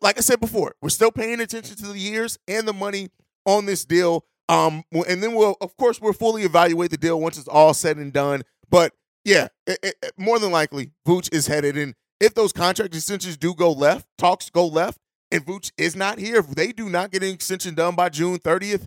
like 0.00 0.16
I 0.16 0.20
said 0.20 0.40
before, 0.40 0.74
we're 0.80 0.88
still 0.88 1.10
paying 1.10 1.40
attention 1.40 1.76
to 1.76 1.86
the 1.88 1.98
years 1.98 2.38
and 2.48 2.66
the 2.66 2.72
money 2.72 3.08
on 3.44 3.66
this 3.66 3.84
deal. 3.84 4.24
Um, 4.48 4.84
and 5.08 5.22
then 5.22 5.34
we'll, 5.34 5.56
of 5.60 5.76
course, 5.76 6.00
we'll 6.00 6.12
fully 6.12 6.42
evaluate 6.44 6.90
the 6.90 6.96
deal 6.96 7.20
once 7.20 7.36
it's 7.36 7.48
all 7.48 7.74
said 7.74 7.96
and 7.96 8.12
done. 8.12 8.42
But 8.70 8.92
yeah, 9.24 9.48
it, 9.66 9.78
it, 9.82 10.12
more 10.16 10.38
than 10.38 10.52
likely, 10.52 10.92
Vooch 11.06 11.28
is 11.32 11.48
headed. 11.48 11.76
And 11.76 11.94
if 12.20 12.34
those 12.34 12.52
contract 12.52 12.94
extensions 12.94 13.36
do 13.36 13.54
go 13.54 13.72
left, 13.72 14.06
talks 14.16 14.50
go 14.50 14.66
left, 14.66 14.98
and 15.30 15.44
Vooch 15.44 15.72
is 15.76 15.96
not 15.96 16.18
here, 16.18 16.36
if 16.36 16.46
they 16.48 16.72
do 16.72 16.88
not 16.88 17.10
get 17.10 17.22
an 17.24 17.30
extension 17.30 17.74
done 17.74 17.96
by 17.96 18.08
June 18.08 18.38
30th, 18.38 18.86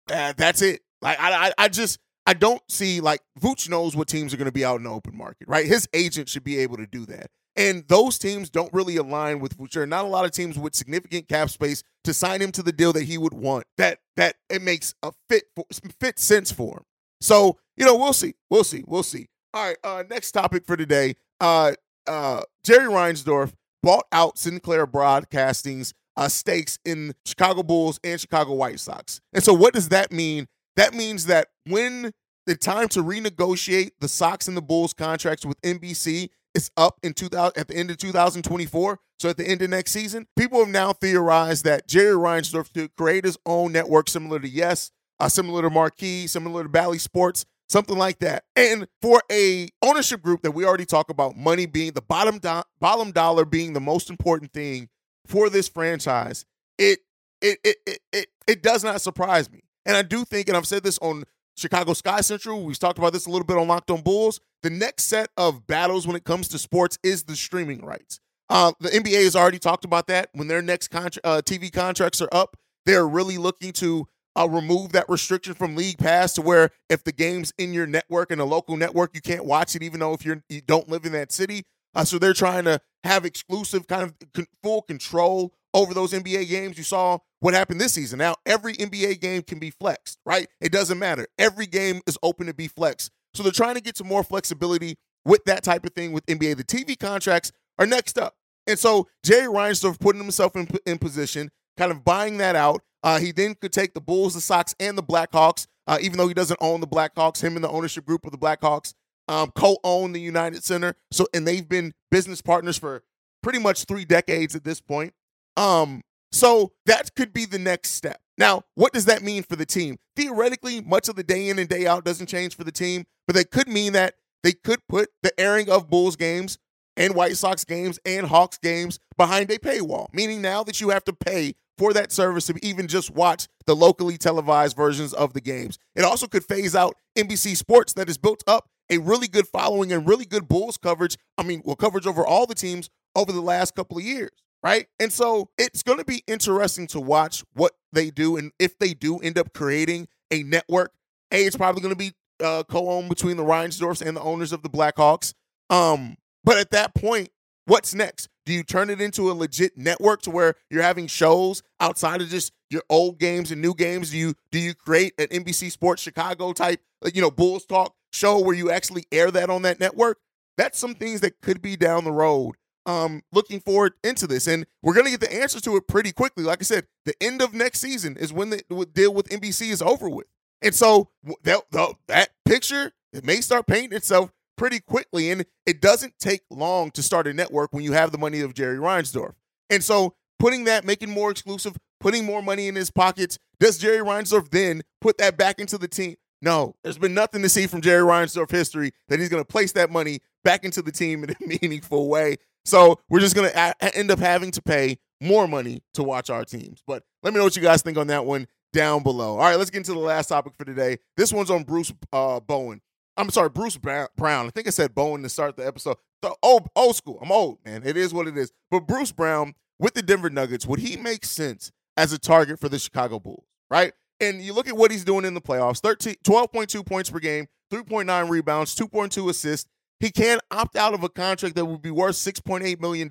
Uh, 0.11 0.33
that's 0.35 0.61
it. 0.61 0.81
Like 1.01 1.19
I, 1.19 1.47
I, 1.47 1.51
I 1.57 1.67
just 1.67 1.99
I 2.25 2.33
don't 2.33 2.61
see 2.69 3.01
like 3.01 3.21
Vooch 3.39 3.69
knows 3.69 3.95
what 3.95 4.07
teams 4.07 4.33
are 4.33 4.37
going 4.37 4.45
to 4.45 4.51
be 4.51 4.65
out 4.65 4.77
in 4.77 4.83
the 4.83 4.89
open 4.89 5.17
market, 5.17 5.47
right? 5.47 5.65
His 5.65 5.87
agent 5.93 6.29
should 6.29 6.43
be 6.43 6.59
able 6.59 6.77
to 6.77 6.85
do 6.87 7.05
that. 7.07 7.27
And 7.55 7.83
those 7.87 8.17
teams 8.17 8.49
don't 8.49 8.71
really 8.73 8.95
align 8.95 9.39
with 9.39 9.57
Vooch. 9.57 9.71
There 9.71 9.83
are 9.83 9.87
not 9.87 10.05
a 10.05 10.07
lot 10.07 10.25
of 10.25 10.31
teams 10.31 10.57
with 10.57 10.73
significant 10.73 11.27
cap 11.27 11.49
space 11.49 11.83
to 12.05 12.13
sign 12.13 12.41
him 12.41 12.51
to 12.53 12.63
the 12.63 12.71
deal 12.71 12.93
that 12.93 13.03
he 13.03 13.17
would 13.17 13.33
want. 13.33 13.65
That 13.77 13.99
that 14.15 14.35
it 14.49 14.61
makes 14.61 14.93
a 15.03 15.11
fit 15.29 15.45
for, 15.55 15.65
fit 15.99 16.19
sense 16.19 16.51
for 16.51 16.77
him. 16.77 16.83
So 17.19 17.57
you 17.75 17.85
know 17.85 17.95
we'll 17.95 18.13
see, 18.13 18.35
we'll 18.49 18.63
see, 18.63 18.83
we'll 18.87 19.03
see. 19.03 19.27
All 19.53 19.67
right, 19.67 19.77
uh, 19.83 20.03
next 20.09 20.31
topic 20.31 20.65
for 20.65 20.77
today. 20.77 21.15
Uh, 21.41 21.73
uh, 22.07 22.41
Jerry 22.63 22.85
Reinsdorf 22.85 23.53
bought 23.83 24.05
out 24.11 24.37
Sinclair 24.37 24.85
Broadcasting's 24.85 25.93
uh, 26.17 26.27
stakes 26.27 26.77
in 26.85 27.13
Chicago 27.25 27.63
Bulls 27.63 27.99
and 28.03 28.19
Chicago 28.19 28.53
White 28.53 28.79
Sox. 28.79 29.21
And 29.33 29.43
so, 29.43 29.53
what 29.53 29.73
does 29.73 29.89
that 29.89 30.11
mean? 30.11 30.47
That 30.75 30.93
means 30.93 31.25
that 31.25 31.47
when 31.65 32.11
the 32.47 32.55
time 32.55 32.87
to 32.89 33.03
renegotiate 33.03 33.91
the 33.99 34.07
Sox 34.07 34.47
and 34.47 34.57
the 34.57 34.61
Bulls 34.61 34.93
contracts 34.93 35.45
with 35.45 35.59
NBC 35.61 36.29
is 36.53 36.71
up 36.75 36.97
in 37.03 37.13
2000 37.13 37.57
at 37.57 37.67
the 37.67 37.75
end 37.75 37.91
of 37.91 37.97
2024, 37.97 38.99
so 39.19 39.29
at 39.29 39.37
the 39.37 39.47
end 39.47 39.61
of 39.61 39.69
next 39.69 39.91
season, 39.91 40.27
people 40.35 40.59
have 40.59 40.69
now 40.69 40.93
theorized 40.93 41.63
that 41.65 41.87
Jerry 41.87 42.15
Reinsdorf 42.15 42.73
could 42.73 42.95
create 42.95 43.23
his 43.23 43.37
own 43.45 43.71
network 43.71 44.09
similar 44.09 44.39
to 44.39 44.49
Yes, 44.49 44.91
uh, 45.19 45.29
similar 45.29 45.61
to 45.61 45.69
Marquee, 45.69 46.27
similar 46.27 46.63
to 46.63 46.69
Bally 46.69 46.97
Sports, 46.97 47.45
something 47.69 47.97
like 47.97 48.19
that. 48.19 48.43
And 48.55 48.87
for 49.01 49.21
a 49.31 49.69
ownership 49.81 50.21
group 50.21 50.41
that 50.41 50.51
we 50.51 50.65
already 50.65 50.85
talk 50.85 51.09
about, 51.09 51.37
money 51.37 51.67
being 51.67 51.93
the 51.93 52.01
bottom 52.01 52.39
do- 52.39 52.63
bottom 52.79 53.11
dollar 53.11 53.45
being 53.45 53.73
the 53.73 53.79
most 53.79 54.09
important 54.09 54.51
thing 54.51 54.89
for 55.25 55.49
this 55.49 55.67
franchise, 55.67 56.45
it 56.77 56.99
it 57.41 57.59
it 57.63 57.77
it 57.85 57.99
it, 58.11 58.27
it 58.47 58.63
does 58.63 58.83
not 58.83 59.01
surprise 59.01 59.51
me. 59.51 59.61
And 59.85 59.97
I 59.97 60.01
do 60.01 60.23
think, 60.23 60.47
and 60.47 60.57
I've 60.57 60.67
said 60.67 60.83
this 60.83 60.99
on 60.99 61.23
Chicago 61.55 61.93
Sky 61.93 62.21
Central, 62.21 62.63
we've 62.63 62.79
talked 62.79 62.99
about 62.99 63.13
this 63.13 63.25
a 63.25 63.29
little 63.29 63.45
bit 63.45 63.57
on 63.57 63.67
Locked 63.67 63.91
On 63.91 64.01
Bulls. 64.01 64.39
The 64.63 64.69
next 64.69 65.05
set 65.05 65.29
of 65.37 65.65
battles 65.65 66.05
when 66.05 66.15
it 66.15 66.23
comes 66.23 66.47
to 66.49 66.59
sports 66.59 66.99
is 67.03 67.23
the 67.23 67.35
streaming 67.35 67.83
rights. 67.83 68.19
Uh, 68.49 68.73
the 68.79 68.89
NBA 68.89 69.23
has 69.23 69.35
already 69.35 69.59
talked 69.59 69.85
about 69.85 70.07
that. 70.07 70.29
When 70.33 70.47
their 70.47 70.61
next 70.61 70.89
contra- 70.89 71.21
uh, 71.23 71.41
TV 71.41 71.71
contracts 71.71 72.21
are 72.21 72.29
up, 72.31 72.57
they're 72.85 73.07
really 73.07 73.37
looking 73.37 73.71
to 73.73 74.07
uh, 74.37 74.47
remove 74.49 74.91
that 74.91 75.05
restriction 75.09 75.53
from 75.53 75.75
League 75.75 75.97
Pass 75.97 76.33
to 76.33 76.41
where 76.41 76.69
if 76.89 77.03
the 77.03 77.11
game's 77.11 77.53
in 77.57 77.73
your 77.73 77.87
network 77.87 78.31
and 78.31 78.41
a 78.41 78.45
local 78.45 78.77
network, 78.77 79.11
you 79.13 79.21
can't 79.21 79.45
watch 79.45 79.75
it 79.75 79.83
even 79.83 79.99
though 79.99 80.13
if 80.13 80.25
you're 80.25 80.43
you 80.49 80.61
don't 80.61 80.89
live 80.89 81.05
in 81.05 81.11
that 81.13 81.31
city. 81.31 81.63
Uh, 81.93 82.05
so 82.05 82.17
they're 82.17 82.33
trying 82.33 82.65
to 82.65 82.79
have 83.03 83.25
exclusive 83.25 83.87
kind 83.87 84.03
of 84.03 84.13
con- 84.33 84.47
full 84.63 84.81
control 84.81 85.53
over 85.73 85.93
those 85.93 86.13
NBA 86.13 86.49
games. 86.49 86.77
You 86.77 86.83
saw 86.83 87.19
what 87.39 87.53
happened 87.53 87.81
this 87.81 87.93
season. 87.93 88.19
Now 88.19 88.35
every 88.45 88.73
NBA 88.73 89.19
game 89.19 89.41
can 89.41 89.59
be 89.59 89.71
flexed, 89.71 90.19
right? 90.25 90.47
It 90.59 90.71
doesn't 90.71 90.99
matter. 90.99 91.27
Every 91.37 91.65
game 91.65 92.01
is 92.07 92.17
open 92.23 92.47
to 92.47 92.53
be 92.53 92.67
flexed. 92.67 93.11
So 93.33 93.43
they're 93.43 93.51
trying 93.51 93.75
to 93.75 93.81
get 93.81 93.97
some 93.97 94.07
more 94.07 94.23
flexibility 94.23 94.97
with 95.25 95.43
that 95.45 95.63
type 95.63 95.85
of 95.85 95.93
thing 95.93 96.11
with 96.11 96.25
NBA. 96.25 96.57
The 96.57 96.63
TV 96.63 96.97
contracts 96.97 97.51
are 97.79 97.85
next 97.85 98.17
up. 98.17 98.35
And 98.67 98.77
so 98.77 99.07
Jerry 99.23 99.47
Reinsdorf 99.47 99.99
putting 99.99 100.21
himself 100.21 100.55
in, 100.55 100.67
in 100.85 100.97
position, 100.97 101.49
kind 101.77 101.91
of 101.91 102.03
buying 102.03 102.37
that 102.37 102.55
out. 102.55 102.81
Uh, 103.03 103.19
he 103.19 103.31
then 103.31 103.55
could 103.55 103.73
take 103.73 103.93
the 103.93 104.01
Bulls, 104.01 104.35
the 104.35 104.41
Sox, 104.41 104.75
and 104.79 104.97
the 104.97 105.03
Blackhawks, 105.03 105.65
uh, 105.87 105.97
even 106.01 106.17
though 106.17 106.27
he 106.27 106.33
doesn't 106.35 106.59
own 106.61 106.81
the 106.81 106.87
Blackhawks. 106.87 107.41
Him 107.41 107.55
and 107.55 107.63
the 107.63 107.69
ownership 107.69 108.05
group 108.05 108.25
of 108.25 108.31
the 108.31 108.37
Blackhawks 108.37 108.93
um, 109.31 109.51
co-own 109.55 110.11
the 110.11 110.19
United 110.19 110.63
Center. 110.63 110.95
So, 111.09 111.25
and 111.33 111.47
they've 111.47 111.67
been 111.67 111.93
business 112.11 112.41
partners 112.41 112.77
for 112.77 113.03
pretty 113.41 113.59
much 113.59 113.85
three 113.85 114.05
decades 114.05 114.55
at 114.55 114.63
this 114.63 114.81
point. 114.81 115.13
Um, 115.57 116.01
so 116.31 116.73
that 116.85 117.15
could 117.15 117.33
be 117.33 117.45
the 117.45 117.59
next 117.59 117.91
step. 117.91 118.19
Now, 118.37 118.63
what 118.75 118.93
does 118.93 119.05
that 119.05 119.23
mean 119.23 119.43
for 119.43 119.55
the 119.55 119.65
team? 119.65 119.97
Theoretically, 120.15 120.81
much 120.81 121.07
of 121.07 121.15
the 121.15 121.23
day 121.23 121.49
in 121.49 121.59
and 121.59 121.69
day 121.69 121.87
out 121.87 122.03
doesn't 122.03 122.27
change 122.27 122.55
for 122.55 122.63
the 122.63 122.71
team, 122.71 123.05
but 123.25 123.35
that 123.35 123.51
could 123.51 123.67
mean 123.67 123.93
that 123.93 124.15
they 124.43 124.53
could 124.53 124.79
put 124.89 125.09
the 125.23 125.37
airing 125.39 125.69
of 125.69 125.89
Bulls 125.89 126.15
games 126.15 126.57
and 126.97 127.15
White 127.15 127.37
Sox 127.37 127.63
games 127.63 127.99
and 128.05 128.27
Hawks 128.27 128.57
games 128.57 128.99
behind 129.17 129.49
a 129.51 129.59
paywall, 129.59 130.07
meaning 130.13 130.41
now 130.41 130.63
that 130.63 130.81
you 130.81 130.89
have 130.89 131.03
to 131.05 131.13
pay 131.13 131.53
for 131.77 131.93
that 131.93 132.11
service 132.11 132.47
to 132.47 132.55
even 132.61 132.87
just 132.87 133.11
watch 133.11 133.47
the 133.65 133.75
locally 133.75 134.17
televised 134.17 134.75
versions 134.75 135.13
of 135.13 135.33
the 135.33 135.41
games. 135.41 135.79
It 135.95 136.03
also 136.03 136.27
could 136.27 136.43
phase 136.43 136.75
out 136.75 136.95
NBC 137.17 137.55
Sports 137.55 137.93
that 137.93 138.09
is 138.09 138.17
built 138.17 138.43
up 138.45 138.69
a 138.91 138.97
really 138.99 139.27
good 139.27 139.47
following 139.47 139.91
and 139.91 140.07
really 140.07 140.25
good 140.25 140.47
Bulls 140.47 140.77
coverage. 140.77 141.17
I 141.37 141.43
mean, 141.43 141.61
well, 141.65 141.75
coverage 141.75 142.05
over 142.05 142.25
all 142.25 142.45
the 142.45 142.53
teams 142.53 142.89
over 143.15 143.31
the 143.31 143.41
last 143.41 143.73
couple 143.73 143.97
of 143.97 144.03
years, 144.03 144.31
right? 144.61 144.87
And 144.99 145.11
so 145.11 145.49
it's 145.57 145.81
going 145.81 145.97
to 145.97 146.05
be 146.05 146.23
interesting 146.27 146.87
to 146.87 146.99
watch 146.99 147.43
what 147.53 147.71
they 147.93 148.11
do. 148.11 148.37
And 148.37 148.51
if 148.59 148.77
they 148.77 148.93
do 148.93 149.17
end 149.19 149.37
up 149.39 149.53
creating 149.53 150.07
a 150.29 150.43
network, 150.43 150.91
A, 151.31 151.45
it's 151.45 151.55
probably 151.55 151.81
going 151.81 151.95
to 151.95 151.97
be 151.97 152.11
uh, 152.43 152.63
co-owned 152.63 153.09
between 153.09 153.37
the 153.37 153.43
Reinsdorfs 153.43 154.05
and 154.05 154.15
the 154.15 154.21
owners 154.21 154.51
of 154.51 154.61
the 154.61 154.69
Blackhawks. 154.69 155.33
Um, 155.69 156.17
but 156.43 156.57
at 156.57 156.71
that 156.71 156.93
point, 156.93 157.29
what's 157.65 157.93
next? 157.93 158.27
Do 158.45 158.53
you 158.53 158.63
turn 158.63 158.89
it 158.89 158.99
into 158.99 159.31
a 159.31 159.33
legit 159.33 159.77
network 159.77 160.23
to 160.23 160.31
where 160.31 160.55
you're 160.69 160.83
having 160.83 161.07
shows 161.07 161.61
outside 161.79 162.21
of 162.21 162.29
just 162.29 162.51
your 162.69 162.81
old 162.89 163.19
games 163.19 163.51
and 163.51 163.61
new 163.61 163.73
games? 163.75 164.09
Do 164.09 164.17
you 164.17 164.33
do 164.51 164.59
you 164.59 164.73
create 164.73 165.13
an 165.19 165.27
NBC 165.27 165.71
Sports 165.71 166.01
Chicago 166.01 166.51
type, 166.51 166.81
you 167.13 167.21
know, 167.21 167.29
Bulls 167.29 167.65
Talk 167.65 167.93
show 168.11 168.39
where 168.39 168.55
you 168.55 168.71
actually 168.71 169.05
air 169.11 169.31
that 169.31 169.49
on 169.49 169.61
that 169.63 169.79
network? 169.79 170.19
That's 170.57 170.77
some 170.77 170.95
things 170.95 171.21
that 171.21 171.41
could 171.41 171.61
be 171.61 171.75
down 171.75 172.03
the 172.03 172.11
road. 172.11 172.55
Um, 172.85 173.21
looking 173.31 173.59
forward 173.59 173.93
into 174.03 174.25
this, 174.25 174.47
and 174.47 174.65
we're 174.81 174.95
gonna 174.95 175.11
get 175.11 175.19
the 175.19 175.31
answers 175.31 175.61
to 175.63 175.75
it 175.77 175.87
pretty 175.87 176.11
quickly. 176.11 176.43
Like 176.43 176.61
I 176.61 176.63
said, 176.63 176.87
the 177.05 177.13
end 177.21 177.41
of 177.41 177.53
next 177.53 177.79
season 177.79 178.17
is 178.17 178.33
when 178.33 178.49
the 178.49 178.87
deal 178.93 179.13
with 179.13 179.29
NBC 179.29 179.69
is 179.69 179.83
over 179.83 180.09
with, 180.09 180.25
and 180.63 180.73
so 180.73 181.09
that 181.43 181.61
that 182.07 182.29
picture 182.43 182.91
it 183.13 183.25
may 183.25 183.41
start 183.41 183.67
painting 183.67 183.95
itself 183.95 184.31
pretty 184.57 184.79
quickly. 184.79 185.31
And 185.31 185.45
it 185.65 185.81
doesn't 185.81 186.19
take 186.19 186.41
long 186.49 186.91
to 186.91 187.03
start 187.03 187.27
a 187.27 187.33
network 187.33 187.73
when 187.73 187.83
you 187.83 187.93
have 187.93 188.11
the 188.11 188.17
money 188.17 188.41
of 188.41 188.53
Jerry 188.53 188.77
Reinsdorf. 188.77 189.33
And 189.69 189.83
so 189.83 190.15
putting 190.39 190.65
that, 190.65 190.85
making 190.85 191.09
more 191.09 191.31
exclusive, 191.31 191.77
putting 191.99 192.25
more 192.25 192.41
money 192.41 192.67
in 192.67 192.75
his 192.75 192.91
pockets, 192.91 193.37
does 193.59 193.77
Jerry 193.77 193.99
Reinsdorf 193.99 194.49
then 194.51 194.83
put 194.99 195.17
that 195.17 195.37
back 195.37 195.59
into 195.59 195.77
the 195.77 195.87
team? 195.87 196.15
No, 196.41 196.75
there's 196.83 196.97
been 196.97 197.13
nothing 197.13 197.41
to 197.43 197.49
see 197.49 197.67
from 197.67 197.81
Jerry 197.81 198.03
Reinsdorf 198.03 198.49
history 198.49 198.91
that 199.09 199.19
he's 199.19 199.29
going 199.29 199.43
to 199.43 199.47
place 199.47 199.73
that 199.73 199.91
money 199.91 200.19
back 200.43 200.63
into 200.63 200.81
the 200.81 200.91
team 200.91 201.23
in 201.23 201.31
a 201.31 201.35
meaningful 201.61 202.09
way. 202.09 202.37
So 202.65 202.99
we're 203.09 203.19
just 203.19 203.35
going 203.35 203.51
to 203.51 203.57
a- 203.57 203.95
end 203.95 204.11
up 204.11 204.19
having 204.19 204.51
to 204.51 204.61
pay 204.61 204.97
more 205.19 205.47
money 205.47 205.83
to 205.93 206.03
watch 206.03 206.29
our 206.29 206.43
teams. 206.43 206.81
But 206.85 207.03
let 207.23 207.33
me 207.33 207.37
know 207.37 207.43
what 207.43 207.55
you 207.55 207.61
guys 207.61 207.81
think 207.81 207.97
on 207.97 208.07
that 208.07 208.25
one 208.25 208.47
down 208.73 209.03
below. 209.03 209.33
All 209.33 209.39
right, 209.39 209.55
let's 209.57 209.69
get 209.69 209.79
into 209.79 209.93
the 209.93 209.99
last 209.99 210.27
topic 210.27 210.53
for 210.57 210.65
today. 210.65 210.97
This 211.17 211.31
one's 211.31 211.51
on 211.51 211.63
Bruce 211.63 211.93
uh, 212.11 212.39
Bowen. 212.39 212.81
I'm 213.17 213.29
sorry, 213.29 213.49
Bruce 213.49 213.77
Brown. 213.77 214.07
I 214.19 214.49
think 214.49 214.67
I 214.67 214.71
said 214.71 214.95
Bowen 214.95 215.21
to 215.23 215.29
start 215.29 215.57
the 215.57 215.67
episode. 215.67 215.97
The 216.21 216.33
old 216.41 216.69
old 216.75 216.95
school. 216.95 217.19
I'm 217.21 217.31
old, 217.31 217.59
man. 217.65 217.83
It 217.85 217.97
is 217.97 218.13
what 218.13 218.27
it 218.27 218.37
is. 218.37 218.51
But 218.69 218.87
Bruce 218.87 219.11
Brown 219.11 219.53
with 219.79 219.93
the 219.93 220.01
Denver 220.01 220.29
Nuggets, 220.29 220.65
would 220.65 220.79
he 220.79 220.95
make 220.95 221.25
sense 221.25 221.71
as 221.97 222.13
a 222.13 222.19
target 222.19 222.59
for 222.59 222.69
the 222.69 222.79
Chicago 222.79 223.19
Bulls? 223.19 223.45
Right? 223.69 223.93
And 224.21 224.39
you 224.39 224.53
look 224.53 224.67
at 224.67 224.77
what 224.77 224.91
he's 224.91 225.03
doing 225.03 225.25
in 225.25 225.33
the 225.33 225.41
playoffs 225.41 225.79
13, 225.79 226.15
12.2 226.23 226.85
points 226.85 227.09
per 227.09 227.19
game, 227.19 227.47
3.9 227.73 228.29
rebounds, 228.29 228.75
2.2 228.75 229.29
assists. 229.29 229.67
He 229.99 230.11
can 230.11 230.39
opt 230.51 230.75
out 230.75 230.93
of 230.93 231.03
a 231.03 231.09
contract 231.09 231.55
that 231.55 231.65
would 231.65 231.81
be 231.81 231.91
worth 231.91 232.15
$6.8 232.15 232.79
million 232.79 233.09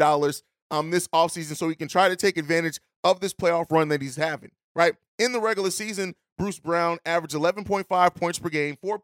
um, 0.71 0.91
this 0.91 1.09
offseason 1.09 1.57
so 1.57 1.69
he 1.69 1.75
can 1.75 1.89
try 1.89 2.09
to 2.09 2.17
take 2.17 2.37
advantage 2.37 2.79
of 3.05 3.21
this 3.21 3.35
playoff 3.35 3.71
run 3.71 3.89
that 3.89 4.01
he's 4.01 4.17
having. 4.17 4.51
Right? 4.75 4.95
In 5.19 5.33
the 5.33 5.41
regular 5.41 5.71
season, 5.71 6.15
Bruce 6.39 6.59
Brown 6.59 6.99
averaged 7.05 7.35
11.5 7.35 8.15
points 8.15 8.39
per 8.39 8.49
game, 8.49 8.77
4 8.81 9.01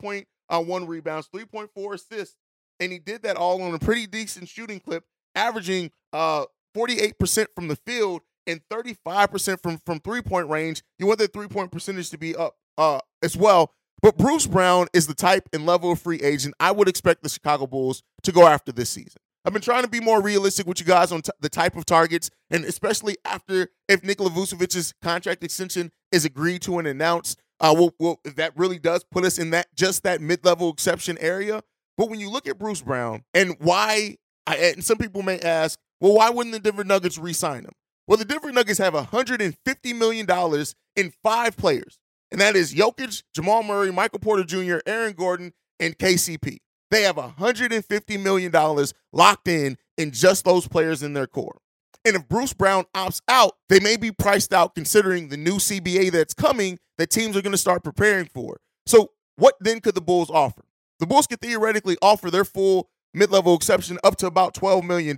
uh, 0.49 0.63
rebounds, 0.87 1.29
3.4 1.29 1.95
assists, 1.95 2.37
and 2.81 2.93
he 2.93 2.99
did 2.99 3.23
that 3.23 3.37
all 3.37 3.61
on 3.63 3.75
a 3.75 3.79
pretty 3.79 4.07
decent 4.07 4.49
shooting 4.49 4.81
clip, 4.81 5.05
averaging 5.35 5.91
uh, 6.13 6.45
48% 6.77 7.47
from 7.55 7.69
the 7.69 7.77
field 7.77 8.23
and 8.47 8.61
35% 8.71 9.63
from 9.63 9.79
from 9.85 10.01
three 10.01 10.23
point 10.23 10.49
range. 10.49 10.83
You 10.99 11.07
want 11.07 11.19
that 11.21 11.33
three 11.33 11.49
point 11.49 11.71
percentage 11.73 12.11
to 12.11 12.19
be 12.19 12.35
up 12.35 12.57
uh, 12.79 13.01
as 13.23 13.37
well. 13.37 13.73
But 14.03 14.19
Bruce 14.19 14.47
Brown 14.47 14.89
is 14.93 15.07
the 15.07 15.15
type 15.15 15.49
and 15.53 15.65
level 15.65 15.91
of 15.93 16.01
free 16.01 16.21
agent 16.21 16.55
I 16.61 16.71
would 16.71 16.89
expect 16.89 17.23
the 17.23 17.29
Chicago 17.29 17.67
Bulls 17.67 18.03
to 18.23 18.33
go 18.33 18.47
after 18.47 18.73
this 18.73 18.91
season. 18.91 19.23
I've 19.45 19.53
been 19.53 19.63
trying 19.63 19.85
to 19.85 19.89
be 19.89 20.01
more 20.01 20.21
realistic 20.21 20.67
with 20.67 20.81
you 20.81 20.87
guys 20.87 21.13
on 21.13 21.23
t- 21.23 21.31
the 21.41 21.49
type 21.49 21.77
of 21.77 21.87
targets, 21.87 22.31
and 22.51 22.65
especially 22.65 23.17
after 23.25 23.69
if 23.89 24.03
Nikola 24.03 24.31
Vucevic's 24.31 24.93
contract 25.03 25.45
extension 25.45 25.93
is 26.11 26.25
agreed 26.25 26.63
to 26.63 26.79
and 26.79 26.89
announced, 26.89 27.41
uh, 27.61 27.73
we'll, 27.77 27.95
we'll, 28.01 28.21
that 28.25 28.53
really 28.57 28.81
does 28.81 29.05
put 29.05 29.25
us 29.25 29.39
in 29.39 29.51
that 29.51 29.69
just 29.75 30.03
that 30.03 30.21
mid-level 30.21 30.71
exception 30.71 31.17
area. 31.21 31.63
But 31.97 32.11
when 32.11 32.19
you 32.19 32.29
look 32.29 32.49
at 32.49 32.59
Bruce 32.59 32.83
Brown 32.83 33.23
and 33.35 33.55
why, 33.61 34.17
I, 34.49 34.57
and 34.57 34.85
some 34.85 34.99
people 34.99 35.23
may 35.23 35.39
ask, 35.39 35.79
well, 36.01 36.15
why 36.15 36.29
wouldn't 36.29 36.53
the 36.53 36.61
Denver 36.61 36.85
Nuggets 36.85 37.17
re-sign 37.17 37.65
him? 37.65 37.73
Well, 38.07 38.19
the 38.19 38.25
Denver 38.25 38.53
Nuggets 38.53 38.79
have 38.79 38.95
150 38.95 39.93
million 39.93 40.27
dollars 40.27 40.75
in 40.95 41.13
five 41.23 41.57
players, 41.57 41.99
and 42.31 42.41
that 42.41 42.55
is 42.55 42.75
Jokic, 42.75 43.23
Jamal 43.35 43.63
Murray, 43.63 43.91
Michael 43.93 44.21
Porter 44.21 44.45
Jr., 44.45 44.79
Aaron 44.87 45.13
Gordon, 45.13 45.53
and 45.81 45.99
KCP. 45.99 46.59
They 46.91 47.03
have 47.03 47.17
150 47.17 48.17
million 48.19 48.53
dollars 48.53 48.95
locked 49.13 49.49
in 49.49 49.77
in 49.99 50.13
just 50.13 50.45
those 50.45 50.69
players 50.69 51.03
in 51.03 51.15
their 51.15 51.27
core. 51.27 51.59
And 52.05 52.15
if 52.15 52.29
Bruce 52.29 52.53
Brown 52.53 52.85
opts 52.95 53.21
out, 53.27 53.55
they 53.69 53.81
may 53.81 53.97
be 53.97 54.13
priced 54.13 54.55
out 54.55 54.77
considering 54.77 55.29
the 55.29 55.37
new 55.37 55.57
CBA 55.57 56.13
that's 56.13 56.35
coming 56.35 56.79
that 56.99 57.11
teams 57.11 57.37
are 57.37 57.43
going 57.43 57.53
to 57.53 57.59
start 57.59 57.83
preparing 57.83 58.27
for. 58.27 58.61
So, 58.87 59.11
what 59.35 59.57
then 59.61 59.81
could 59.81 59.97
the 59.97 60.01
Bulls 60.01 60.31
offer? 60.31 60.63
The 61.01 61.07
Bulls 61.07 61.27
could 61.27 61.41
theoretically 61.41 61.97
offer 62.01 62.31
their 62.31 62.45
full 62.45 62.89
mid 63.13 63.33
level 63.33 63.57
exception 63.57 63.99
up 64.05 64.15
to 64.19 64.27
about 64.29 64.55
$12 64.55 64.85
million. 64.85 65.17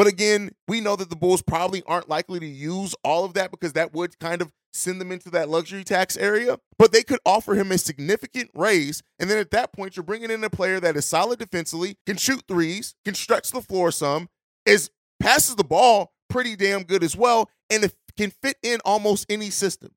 But 0.00 0.06
again, 0.06 0.52
we 0.66 0.80
know 0.80 0.96
that 0.96 1.10
the 1.10 1.14
Bulls 1.14 1.42
probably 1.42 1.82
aren't 1.86 2.08
likely 2.08 2.40
to 2.40 2.46
use 2.46 2.94
all 3.04 3.26
of 3.26 3.34
that 3.34 3.50
because 3.50 3.74
that 3.74 3.92
would 3.92 4.18
kind 4.18 4.40
of 4.40 4.50
send 4.72 4.98
them 4.98 5.12
into 5.12 5.28
that 5.28 5.50
luxury 5.50 5.84
tax 5.84 6.16
area. 6.16 6.58
But 6.78 6.90
they 6.90 7.02
could 7.02 7.18
offer 7.26 7.54
him 7.54 7.70
a 7.70 7.76
significant 7.76 8.50
raise. 8.54 9.02
And 9.18 9.28
then 9.28 9.36
at 9.36 9.50
that 9.50 9.74
point, 9.74 9.96
you're 9.96 10.02
bringing 10.02 10.30
in 10.30 10.42
a 10.42 10.48
player 10.48 10.80
that 10.80 10.96
is 10.96 11.04
solid 11.04 11.38
defensively, 11.38 11.98
can 12.06 12.16
shoot 12.16 12.42
threes, 12.48 12.94
can 13.04 13.12
stretch 13.14 13.50
the 13.50 13.60
floor 13.60 13.92
some, 13.92 14.30
is 14.64 14.88
passes 15.20 15.56
the 15.56 15.64
ball 15.64 16.14
pretty 16.30 16.56
damn 16.56 16.84
good 16.84 17.04
as 17.04 17.14
well, 17.14 17.50
and 17.68 17.92
can 18.16 18.32
fit 18.42 18.56
in 18.62 18.80
almost 18.86 19.26
any 19.28 19.50
system. 19.50 19.90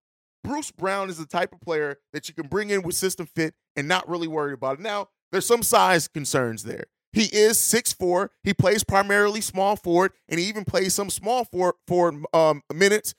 Bruce 0.43 0.71
Brown 0.71 1.09
is 1.09 1.17
the 1.17 1.25
type 1.25 1.53
of 1.53 1.61
player 1.61 1.99
that 2.11 2.27
you 2.27 2.35
can 2.35 2.47
bring 2.47 2.71
in 2.71 2.81
with 2.81 2.95
system 2.95 3.25
fit 3.25 3.53
and 3.77 3.87
not 3.87 4.09
really 4.09 4.27
worry 4.27 4.51
about 4.51 4.79
it. 4.79 4.81
Now, 4.81 5.07
there's 5.31 5.47
some 5.47 5.63
size 5.63 6.09
concerns 6.09 6.63
there. 6.63 6.87
He 7.13 7.25
is 7.25 7.57
6'4. 7.57 8.29
He 8.43 8.53
plays 8.53 8.83
primarily 8.83 9.39
small 9.39 9.75
forward, 9.75 10.11
and 10.27 10.39
he 10.39 10.47
even 10.47 10.65
plays 10.65 10.93
some 10.95 11.09
small 11.09 11.45
forward, 11.45 11.75
forward 11.87 12.25
um, 12.33 12.63
minutes. 12.73 13.13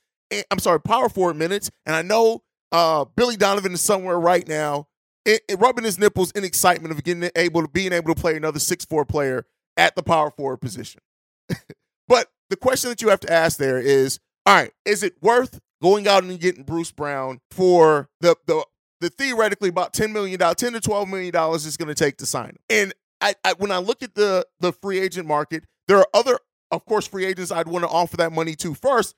I'm 0.51 0.59
sorry, 0.59 0.81
power 0.81 1.09
forward 1.09 1.37
minutes. 1.37 1.71
And 1.87 1.95
I 1.95 2.03
know 2.03 2.43
uh, 2.73 3.05
Billy 3.17 3.37
Donovan 3.37 3.73
is 3.73 3.81
somewhere 3.81 4.19
right 4.19 4.47
now, 4.49 4.89
it, 5.25 5.43
it, 5.49 5.61
rubbing 5.61 5.85
his 5.85 5.99
nipples 5.99 6.33
in 6.33 6.45
excitement 6.45 6.93
of 6.93 7.05
getting 7.05 7.31
able 7.37 7.63
to 7.63 7.69
being 7.69 7.93
able 7.93 8.13
to 8.13 8.21
play 8.21 8.37
another 8.37 8.59
6'4 8.59 9.09
player 9.09 9.47
at 9.77 9.95
the 9.95 10.03
power 10.03 10.31
forward 10.31 10.59
position. 10.59 11.01
but 12.09 12.29
the 12.51 12.57
question 12.57 12.91
that 12.91 13.01
you 13.01 13.09
have 13.09 13.21
to 13.21 13.33
ask 13.33 13.59
there 13.59 13.79
is, 13.79 14.19
all 14.45 14.57
right, 14.57 14.73
is 14.85 15.03
it 15.03 15.15
worth 15.23 15.61
going 15.81 16.09
out 16.09 16.25
and 16.25 16.41
getting 16.41 16.65
Bruce 16.65 16.93
Brown 16.93 17.41
for 17.51 18.09
the 18.21 18.37
the 18.47 18.65
the 19.01 19.11
theoretically 19.11 19.69
about 19.69 19.93
ten 19.93 20.13
million 20.13 20.39
dollars, 20.39 20.57
ten 20.57 20.73
to 20.73 20.81
twelve 20.81 21.09
million 21.09 21.33
dollars 21.33 21.67
is 21.67 21.77
going 21.77 21.89
to 21.89 21.95
take 21.95 22.17
to 22.19 22.27
sign 22.27 22.51
him? 22.51 22.59
And 22.69 22.95
I, 23.25 23.35
I, 23.43 23.55
when 23.55 23.73
I 23.73 23.79
look 23.79 24.03
at 24.03 24.15
the 24.15 24.47
the 24.61 24.73
free 24.73 25.01
agent 25.01 25.27
market, 25.27 25.65
there 25.89 25.97
are 25.97 26.07
other, 26.13 26.39
of 26.71 26.85
course, 26.85 27.07
free 27.07 27.25
agents 27.25 27.51
I'd 27.51 27.69
want 27.69 27.85
to 27.85 27.89
offer 27.89 28.19
that 28.19 28.33
money 28.33 28.55
to 28.57 28.75
first. 28.75 29.15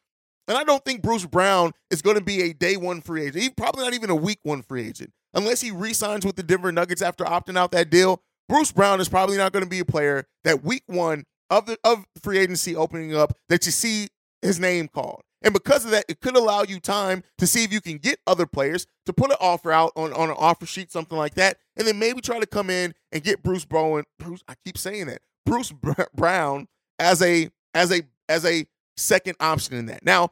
And 0.49 0.57
I 0.57 0.63
don't 0.63 0.85
think 0.85 1.03
Bruce 1.03 1.27
Brown 1.27 1.73
is 1.91 2.03
going 2.03 2.17
to 2.17 2.23
be 2.23 2.43
a 2.43 2.53
day 2.53 2.77
one 2.77 3.01
free 3.01 3.23
agent. 3.23 3.43
He's 3.43 3.51
probably 3.51 3.83
not 3.83 3.95
even 3.95 4.11
a 4.11 4.15
week 4.15 4.39
one 4.45 4.63
free 4.63 4.87
agent. 4.87 5.13
Unless 5.35 5.61
he 5.61 5.73
re-signs 5.73 6.25
with 6.25 6.37
the 6.37 6.45
Denver 6.45 6.71
Nuggets 6.71 7.03
after 7.03 7.25
opting 7.25 7.59
out 7.59 7.73
that 7.73 7.91
deal, 7.91 8.23
Bruce 8.49 8.71
Brown 8.71 9.01
is 9.01 9.09
probably 9.09 9.37
not 9.37 9.53
going 9.53 9.65
to 9.65 9.69
be 9.69 9.81
a 9.81 9.85
player 9.85 10.25
that 10.45 10.63
week 10.63 10.85
one 10.87 11.25
of 11.51 11.67
the 11.67 11.77
of 11.83 12.07
free 12.23 12.39
agency 12.39 12.77
opening 12.77 13.15
up 13.15 13.37
that 13.49 13.67
you 13.67 13.73
see 13.73 14.07
his 14.41 14.61
name 14.61 14.87
called. 14.87 15.23
And 15.43 15.53
because 15.53 15.85
of 15.85 15.91
that, 15.91 16.07
it 16.09 16.21
could 16.21 16.37
allow 16.37 16.63
you 16.63 16.81
time 16.81 17.23
to 17.39 17.47
see 17.47 17.63
if 17.65 17.73
you 17.73 17.81
can 17.81 17.99
get 17.99 18.19
other 18.27 18.47
players 18.47 18.87
to 19.05 19.13
put 19.13 19.31
an 19.31 19.37
offer 19.41 19.71
out 19.71 19.93
on, 19.95 20.13
on 20.13 20.31
an 20.31 20.37
offer 20.39 20.67
sheet, 20.67 20.91
something 20.91 21.17
like 21.17 21.35
that, 21.35 21.59
and 21.77 21.87
then 21.87 21.99
maybe 21.99 22.21
try 22.21 22.41
to 22.41 22.47
come 22.47 22.71
in 22.71 22.95
and 23.13 23.23
get 23.23 23.43
Bruce 23.43 23.65
Bowen. 23.65 24.05
Bruce, 24.19 24.43
I 24.49 24.55
keep 24.65 24.79
saying 24.79 25.07
that 25.07 25.21
Bruce 25.45 25.73
Brown 26.15 26.69
as 26.99 27.23
a 27.23 27.51
as 27.75 27.93
a 27.93 28.03
as 28.29 28.45
a 28.45 28.67
second 28.97 29.37
option 29.41 29.77
in 29.77 29.87
that. 29.87 30.05
Now, 30.05 30.31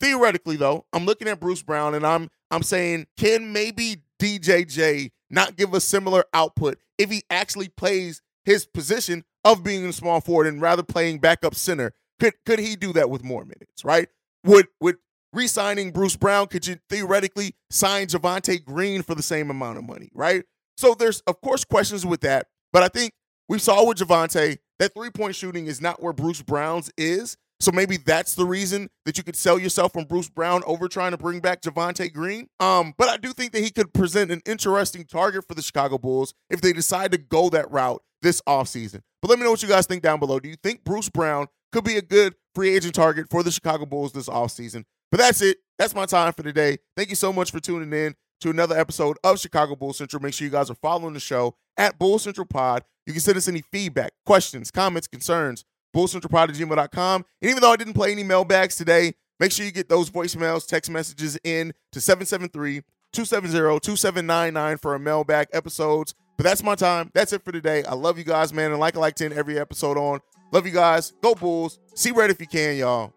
theoretically, 0.00 0.56
though, 0.56 0.86
I'm 0.92 1.04
looking 1.04 1.28
at 1.28 1.40
Bruce 1.40 1.62
Brown 1.62 1.94
and 1.94 2.06
I'm 2.06 2.30
I'm 2.50 2.62
saying, 2.62 3.06
can 3.16 3.52
maybe 3.52 3.96
DJJ 4.20 5.10
not 5.30 5.56
give 5.56 5.74
a 5.74 5.80
similar 5.80 6.24
output 6.32 6.78
if 6.98 7.10
he 7.10 7.24
actually 7.28 7.68
plays 7.68 8.22
his 8.44 8.66
position 8.66 9.24
of 9.44 9.64
being 9.64 9.84
a 9.86 9.92
small 9.92 10.20
forward 10.20 10.46
and 10.46 10.62
rather 10.62 10.82
playing 10.82 11.18
backup 11.18 11.54
center? 11.54 11.92
Could 12.20 12.34
could 12.46 12.60
he 12.60 12.76
do 12.76 12.92
that 12.92 13.10
with 13.10 13.24
more 13.24 13.44
minutes? 13.44 13.84
Right? 13.84 14.08
Would 14.44 14.68
would 14.80 14.96
re-signing 15.32 15.90
Bruce 15.90 16.16
Brown, 16.16 16.46
could 16.46 16.66
you 16.66 16.76
theoretically 16.88 17.54
sign 17.70 18.06
Javonte 18.06 18.64
Green 18.64 19.02
for 19.02 19.14
the 19.14 19.22
same 19.22 19.50
amount 19.50 19.78
of 19.78 19.84
money, 19.84 20.10
right? 20.14 20.44
So 20.76 20.94
there's 20.94 21.20
of 21.26 21.40
course 21.40 21.64
questions 21.64 22.06
with 22.06 22.20
that, 22.20 22.46
but 22.72 22.82
I 22.82 22.88
think 22.88 23.12
we 23.48 23.58
saw 23.58 23.86
with 23.86 23.98
Javonte 23.98 24.58
that 24.78 24.94
three-point 24.94 25.34
shooting 25.34 25.66
is 25.66 25.80
not 25.80 26.02
where 26.02 26.12
Bruce 26.12 26.42
Brown's 26.42 26.90
is. 26.96 27.36
So 27.60 27.70
maybe 27.72 27.96
that's 27.96 28.34
the 28.34 28.44
reason 28.44 28.90
that 29.06 29.16
you 29.16 29.24
could 29.24 29.36
sell 29.36 29.58
yourself 29.58 29.92
from 29.92 30.04
Bruce 30.04 30.28
Brown 30.28 30.62
over 30.66 30.88
trying 30.88 31.12
to 31.12 31.16
bring 31.16 31.40
back 31.40 31.62
Javonte 31.62 32.12
Green. 32.12 32.48
Um, 32.60 32.94
but 32.98 33.08
I 33.08 33.16
do 33.16 33.32
think 33.32 33.52
that 33.52 33.62
he 33.62 33.70
could 33.70 33.94
present 33.94 34.30
an 34.30 34.42
interesting 34.44 35.04
target 35.04 35.46
for 35.46 35.54
the 35.54 35.62
Chicago 35.62 35.96
Bulls 35.96 36.34
if 36.50 36.60
they 36.60 36.72
decide 36.72 37.12
to 37.12 37.18
go 37.18 37.48
that 37.50 37.70
route 37.70 38.02
this 38.24 38.42
offseason. 38.48 39.02
But 39.22 39.30
let 39.30 39.38
me 39.38 39.44
know 39.44 39.52
what 39.52 39.62
you 39.62 39.68
guys 39.68 39.86
think 39.86 40.02
down 40.02 40.18
below. 40.18 40.40
Do 40.40 40.48
you 40.48 40.56
think 40.56 40.82
Bruce 40.82 41.08
Brown 41.08 41.46
could 41.74 41.84
be 41.84 41.96
a 41.96 42.02
good 42.02 42.34
free 42.54 42.74
agent 42.74 42.94
target 42.94 43.26
for 43.28 43.42
the 43.42 43.50
Chicago 43.50 43.84
Bulls 43.84 44.12
this 44.12 44.28
offseason. 44.28 44.84
But 45.10 45.18
that's 45.18 45.42
it. 45.42 45.58
That's 45.78 45.94
my 45.94 46.06
time 46.06 46.32
for 46.32 46.42
today. 46.42 46.78
Thank 46.96 47.10
you 47.10 47.16
so 47.16 47.32
much 47.32 47.50
for 47.50 47.60
tuning 47.60 47.92
in 47.92 48.14
to 48.40 48.50
another 48.50 48.78
episode 48.78 49.16
of 49.24 49.40
Chicago 49.40 49.74
Bull 49.74 49.92
Central. 49.92 50.22
Make 50.22 50.34
sure 50.34 50.44
you 50.44 50.52
guys 50.52 50.70
are 50.70 50.76
following 50.76 51.14
the 51.14 51.20
show 51.20 51.56
at 51.76 51.98
Bull 51.98 52.18
Central 52.18 52.46
Pod. 52.46 52.84
You 53.06 53.12
can 53.12 53.20
send 53.20 53.36
us 53.36 53.48
any 53.48 53.62
feedback, 53.72 54.12
questions, 54.24 54.70
comments, 54.70 55.08
concerns, 55.08 55.64
bullcentralpod 55.94 56.50
at 56.50 56.54
gmail.com. 56.54 57.24
And 57.42 57.50
even 57.50 57.60
though 57.60 57.72
I 57.72 57.76
didn't 57.76 57.94
play 57.94 58.12
any 58.12 58.22
mailbags 58.22 58.76
today, 58.76 59.14
make 59.40 59.50
sure 59.50 59.66
you 59.66 59.72
get 59.72 59.88
those 59.88 60.10
voicemails, 60.10 60.66
text 60.66 60.90
messages 60.90 61.38
in 61.44 61.74
to 61.92 62.00
773 62.00 62.82
270 63.12 63.80
2799 63.80 64.78
for 64.78 64.94
a 64.94 65.00
mailbag 65.00 65.48
episodes. 65.52 66.14
But 66.36 66.44
that's 66.44 66.62
my 66.62 66.74
time. 66.74 67.10
That's 67.14 67.32
it 67.32 67.44
for 67.44 67.52
today. 67.52 67.84
I 67.84 67.94
love 67.94 68.18
you 68.18 68.24
guys, 68.24 68.52
man. 68.52 68.70
And 68.70 68.80
like 68.80 68.96
I 68.96 69.00
like 69.00 69.14
to 69.16 69.24
end 69.24 69.34
every 69.34 69.58
episode 69.58 69.96
on 69.96 70.20
Love 70.54 70.66
you 70.66 70.72
guys. 70.72 71.12
Go 71.20 71.34
Bulls. 71.34 71.80
See 71.96 72.12
red 72.12 72.30
if 72.30 72.40
you 72.40 72.46
can, 72.46 72.76
y'all. 72.76 73.12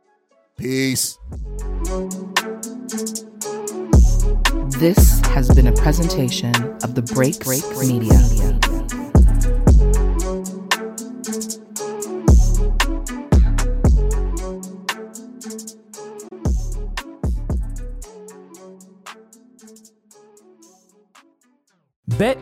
Peace. 0.58 1.20
This 4.80 5.20
has 5.28 5.48
been 5.54 5.68
a 5.68 5.72
presentation 5.72 6.56
of 6.82 6.96
the 6.96 7.04
Break 7.14 7.40
Break 7.42 7.64
Media. 7.78 8.67